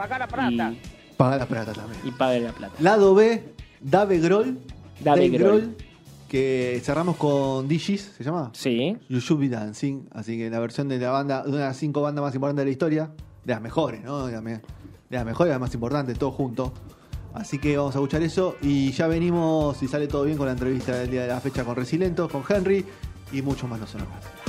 Paga 1.16 1.36
la 1.36 1.46
plata 1.46 1.72
también. 1.72 2.00
y 2.04 2.10
paguen 2.12 2.44
la 2.44 2.52
plata. 2.52 2.74
Lado 2.80 3.14
B, 3.14 3.42
Dave 3.80 4.18
Grohl. 4.20 4.58
Dave 5.02 5.28
Grohl. 5.28 5.76
Que 6.28 6.80
cerramos 6.84 7.16
con 7.16 7.66
DJs, 7.68 8.12
¿se 8.16 8.22
llama? 8.24 8.50
Sí. 8.54 8.96
You 9.08 9.18
Should 9.18 9.40
Be 9.40 9.48
Dancing. 9.48 10.04
Así 10.12 10.38
que 10.38 10.48
la 10.48 10.60
versión 10.60 10.88
de 10.88 10.98
la 10.98 11.10
banda, 11.10 11.42
de 11.42 11.48
una 11.48 11.58
de 11.58 11.64
las 11.64 11.76
cinco 11.76 12.02
bandas 12.02 12.22
más 12.22 12.34
importantes 12.34 12.62
de 12.62 12.66
la 12.66 12.70
historia. 12.70 13.10
De 13.44 13.52
las 13.52 13.60
mejores, 13.60 14.02
¿no? 14.04 14.26
De 14.26 14.32
las, 14.32 14.42
me- 14.42 14.52
de 14.60 14.62
las 15.10 15.24
mejores 15.24 15.50
y 15.50 15.52
las 15.52 15.60
más 15.60 15.74
importantes, 15.74 16.16
todo 16.18 16.30
junto. 16.30 16.72
Así 17.34 17.58
que 17.58 17.76
vamos 17.76 17.94
a 17.94 17.98
escuchar 17.98 18.22
eso. 18.22 18.56
Y 18.62 18.92
ya 18.92 19.06
venimos, 19.06 19.76
si 19.76 19.88
sale 19.88 20.06
todo 20.08 20.24
bien, 20.24 20.36
con 20.36 20.46
la 20.46 20.52
entrevista 20.52 20.92
del 20.92 21.10
día 21.10 21.22
de 21.22 21.28
la 21.28 21.40
fecha 21.40 21.64
con 21.64 21.76
Resilento, 21.76 22.28
con 22.28 22.42
Henry 22.48 22.84
y 23.32 23.42
mucho 23.42 23.68
más 23.68 23.80
no 23.80 23.86
son 23.86 24.00
más. 24.02 24.39